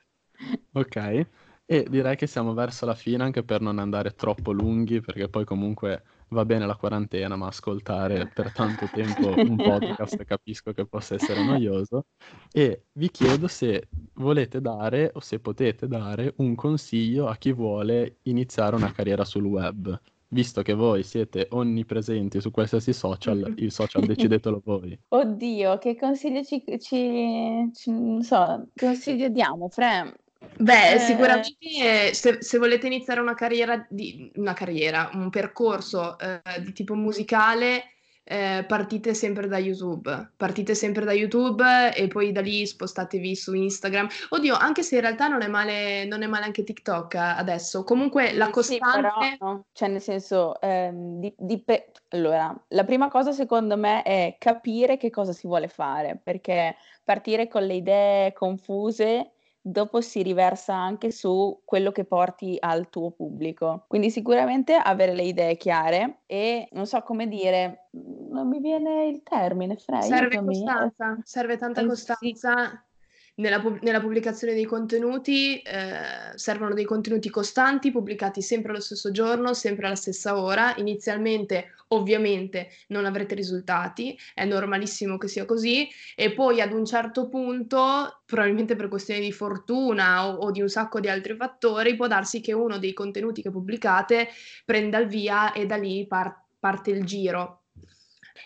Ok, 0.73 1.27
e 1.67 1.87
direi 1.89 2.17
che 2.17 2.27
siamo 2.27 2.53
verso 2.53 2.85
la 2.85 2.95
fine 2.95 3.23
anche 3.23 3.43
per 3.43 3.61
non 3.61 3.79
andare 3.79 4.15
troppo 4.15 4.53
lunghi 4.53 5.01
perché 5.01 5.29
poi 5.29 5.45
comunque 5.45 6.03
va 6.29 6.45
bene 6.45 6.67
la 6.67 6.77
quarantena, 6.77 7.37
ma 7.37 7.47
ascoltare 7.47 8.31
per 8.33 8.53
tanto 8.53 8.89
tempo 8.93 9.29
un 9.41 9.57
podcast 9.57 10.25
capisco 10.25 10.73
che 10.73 10.85
possa 10.85 11.15
essere 11.15 11.45
noioso. 11.45 12.07
E 12.53 12.85
vi 12.93 13.11
chiedo 13.11 13.49
se 13.49 13.89
volete 14.15 14.61
dare 14.61 15.11
o 15.15 15.21
se 15.21 15.39
potete 15.39 15.87
dare 15.87 16.35
un 16.39 16.55
consiglio 16.55 17.29
a 17.29 17.37
chi 17.37 17.53
vuole 17.53 18.19
iniziare 18.23 18.77
una 18.77 18.93
carriera 18.93 19.25
sul 19.25 19.45
web. 19.45 19.99
Visto 20.29 20.63
che 20.63 20.75
voi 20.75 21.05
siete 21.05 21.47
onnipresenti 21.51 22.41
su 22.41 22.51
qualsiasi 22.51 22.93
social, 22.93 23.55
il 23.57 23.71
social 23.71 24.05
decidetelo 24.05 24.61
voi. 24.65 24.99
Oddio, 25.09 25.79
che 25.79 25.97
consiglio 25.97 26.43
ci, 26.43 26.65
ci, 26.81 27.71
ci 27.73 28.19
so, 28.21 28.67
consiglio 28.75 29.29
diamo, 29.29 29.69
Fre? 29.69 30.24
Beh, 30.57 30.95
eh... 30.95 30.99
sicuramente 30.99 32.15
se, 32.15 32.43
se, 32.43 32.59
volete 32.59 32.87
iniziare 32.87 33.21
una 33.21 33.35
carriera, 33.35 33.87
di, 33.89 34.31
una 34.37 34.53
carriera 34.53 35.11
un 35.15 35.31
percorso 35.31 36.19
eh, 36.19 36.41
di 36.61 36.73
tipo 36.73 36.95
musicale, 36.95 37.85
eh, 38.27 38.65
partite 38.67 39.13
sempre 39.13 39.47
da 39.47 39.59
YouTube, 39.59 40.33
partite 40.37 40.75
sempre 40.75 41.05
da 41.05 41.13
YouTube 41.13 41.93
e 41.95 42.09
poi 42.09 42.33
da 42.33 42.41
lì 42.41 42.67
spostatevi 42.67 43.37
su 43.37 43.53
Instagram. 43.53 44.09
Oddio, 44.31 44.57
anche 44.57 44.83
se 44.83 44.95
in 44.97 45.03
realtà 45.03 45.29
non 45.29 45.43
è 45.43 45.47
male, 45.47 46.07
non 46.07 46.23
è 46.23 46.27
male 46.27 46.47
anche 46.47 46.65
TikTok 46.65 47.15
adesso. 47.17 47.85
Comunque 47.85 48.33
la 48.33 48.49
costante... 48.49 48.85
Sì, 48.85 49.01
però, 49.01 49.15
no. 49.41 49.65
Cioè 49.73 49.89
nel 49.89 50.01
senso, 50.01 50.59
ehm, 50.61 51.21
di, 51.21 51.35
di 51.37 51.63
pe... 51.63 51.91
allora, 52.09 52.55
la 52.69 52.85
prima 52.85 53.09
cosa 53.09 53.33
secondo 53.33 53.77
me 53.77 54.03
è 54.03 54.37
capire 54.39 54.97
che 54.97 55.11
cosa 55.11 55.33
si 55.33 55.47
vuole 55.47 55.69
fare, 55.69 56.19
perché 56.23 56.77
partire 57.05 57.47
con 57.49 57.65
le 57.65 57.75
idee 57.75 58.33
confuse 58.33 59.34
dopo 59.67 60.03
si 60.03 60.23
riversa 60.23 60.75
anche 60.75 61.11
su 61.11 61.63
quello 61.65 61.91
che 61.91 62.05
porti 62.05 62.57
al 62.61 62.91
tuo 62.91 63.13
pubblico. 63.13 63.87
Quindi 63.89 64.11
sicuramente 64.11 64.75
avere 64.75 65.15
le 65.15 65.23
idee 65.23 65.57
chiare 65.57 66.19
e 66.27 66.69
non 66.73 66.87
so 66.87 67.01
come 67.01 67.27
dire, 67.29 67.89
non 67.93 68.47
mi 68.47 68.61
viene 68.61 69.07
il 69.07 69.23
termine, 69.23 69.77
Frey. 69.77 70.03
Serve 70.03 70.45
costanza, 70.45 71.19
serve 71.23 71.57
tanta 71.57 71.81
eh, 71.81 71.87
costanza. 71.87 72.19
Sì 72.19 72.93
nella, 73.37 73.61
nella, 73.81 74.01
pubblicazione 74.01 74.55
dei 74.55 74.65
contenuti 74.65 75.59
eh, 75.59 76.37
servono 76.37 76.73
dei 76.73 76.85
contenuti 76.85 77.31
costanti, 77.31 77.91
pubblicati 77.91 78.41
sempre 78.41 78.71
allo 78.71 78.81
stesso 78.81 79.11
giorno, 79.11 79.55
sempre 79.55 79.87
alla 79.87 79.97
stessa 79.97 80.39
ora. 80.39 80.75
Inizialmente, 80.77 81.74
ovviamente, 81.89 82.69
non 82.89 83.05
avrete 83.05 83.35
risultati, 83.35 84.17
è 84.35 84.45
normalissimo 84.45 85.19
che 85.19 85.29
sia 85.29 85.45
così, 85.45 85.89
e 86.15 86.33
poi 86.33 86.61
ad 86.61 86.73
un 86.73 86.85
certo 86.85 87.29
punto, 87.29 88.23
probabilmente 88.27 88.77
per 88.77 88.89
questioni 88.89 89.21
di 89.21 89.33
fortuna 89.33 90.27
o, 90.29 90.37
o 90.37 90.51
di 90.51 90.61
un 90.61 90.69
sacco 90.69 91.01
di 91.01 91.09
altri 91.09 91.35
fattori, 91.37 91.97
può 91.97 92.07
darsi 92.07 92.41
che 92.41 92.53
uno 92.53 92.79
dei 92.79 92.93
contenuti 92.93 93.43
che 93.43 93.51
pubblicate 93.51 94.29
prenda 94.65 94.99
il 94.99 95.09
via 95.09 95.53
e 95.53 95.67
da 95.67 95.77
lì 95.77 96.07
par- 96.07 96.43
parte 96.59 96.91
il 96.91 97.05
giro. 97.05 97.65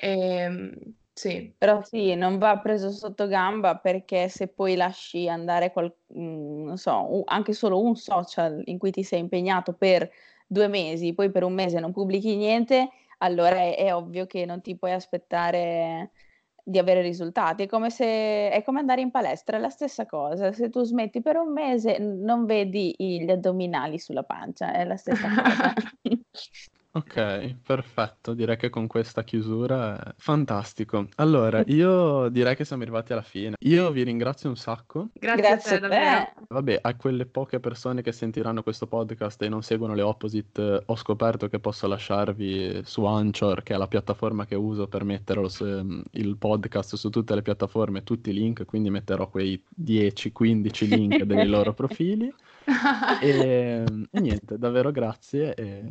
Ehm, 0.01 0.73
sì. 1.13 1.53
Però 1.59 1.83
sì, 1.83 2.15
non 2.15 2.39
va 2.39 2.59
preso 2.59 2.91
sotto 2.91 3.27
gamba 3.27 3.77
perché 3.77 4.29
se 4.29 4.49
poi 4.49 4.77
lasci 4.77 5.29
andare 5.29 5.73
qual- 5.73 5.93
mm, 6.17 6.65
non 6.67 6.77
so, 6.77 7.23
anche 7.25 7.53
solo 7.53 7.81
un 7.81 7.97
social 7.97 8.63
in 8.67 8.79
cui 8.79 8.91
ti 8.91 9.03
sei 9.03 9.21
impegnato 9.21 9.73
per 9.73 10.09
due 10.47 10.69
mesi, 10.69 11.15
poi 11.15 11.31
per 11.31 11.43
un 11.43 11.55
mese 11.55 11.81
non 11.81 11.93
pubblichi 11.93 12.37
niente, 12.37 12.89
allora 13.19 13.57
è, 13.57 13.77
è 13.77 13.95
ovvio 13.95 14.27
che 14.27 14.45
non 14.45 14.61
ti 14.61 14.77
puoi 14.77 14.93
aspettare 14.93 16.11
di 16.63 16.79
avere 16.79 17.01
risultati. 17.01 17.65
È 17.65 17.67
come 17.67 17.91
se 17.91 18.51
è 18.51 18.63
come 18.65 18.81
andare 18.81 19.01
in 19.01 19.11
palestra, 19.11 19.57
è 19.57 19.61
la 19.61 19.71
stessa 19.71 20.07
cosa. 20.07 20.53
Se 20.53 20.69
tu 20.69 20.83
smetti 20.83 21.23
per 21.23 21.37
un 21.37 21.53
mese, 21.53 21.99
non 21.99 22.45
vedi 22.45 22.95
gli 22.99 23.31
addominali 23.31 23.99
sulla 23.99 24.23
pancia, 24.23 24.73
è 24.73 24.85
la 24.85 24.97
stessa 24.97 25.29
cosa. 25.29 25.73
Ok, 26.99 27.57
perfetto. 27.65 28.35
Direi 28.35 28.57
che 28.57 28.71
con 28.71 28.87
questa 28.87 29.23
chiusura 29.23 29.99
è 29.99 30.15
fantastico. 30.17 31.07
Allora, 31.17 31.63
io 31.67 32.29
direi 32.29 32.57
che 32.57 32.65
siamo 32.65 32.83
arrivati 32.83 33.13
alla 33.13 33.23
fine. 33.23 33.57
Io 33.61 33.91
vi 33.91 34.03
ringrazio 34.03 34.49
un 34.49 34.57
sacco. 34.57 35.09
Grazie, 35.13 35.43
Grazie 35.43 35.77
a 35.77 35.81
te, 35.81 35.89
davvero. 35.89 36.33
Vabbè, 36.49 36.79
a 36.83 36.97
quelle 36.97 37.27
poche 37.27 37.61
persone 37.61 38.03
che 38.03 38.13
sentiranno 38.13 38.63
questo 38.63 38.87
podcast 38.87 39.41
e 39.43 39.49
non 39.49 39.63
seguono 39.63 39.95
le 39.95 40.03
Opposite, 40.03 40.83
ho 40.85 40.97
scoperto 40.97 41.49
che 41.49 41.61
posso 41.61 41.87
lasciarvi 41.87 42.81
su 42.85 43.05
Anchor, 43.05 43.63
che 43.63 43.75
è 43.75 43.77
la 43.77 43.89
piattaforma 43.89 44.45
che 44.47 44.55
uso 44.55 44.89
per 44.89 45.05
mettere 45.05 45.49
s- 45.49 45.85
il 46.13 46.37
podcast 46.37 46.97
su 46.97 47.11
tutte 47.11 47.35
le 47.35 47.43
piattaforme, 47.43 48.03
tutti 48.03 48.31
i 48.31 48.33
link, 48.33 48.65
quindi 48.65 48.91
metterò 48.91 49.29
quei 49.29 49.63
10-15 49.81 50.89
link 50.89 51.23
dei 51.23 51.47
loro 51.47 51.73
profili. 51.75 52.33
E, 53.21 53.83
e 54.11 54.21
niente, 54.21 54.59
davvero 54.59 54.91
grazie 54.91 55.55
e 55.55 55.89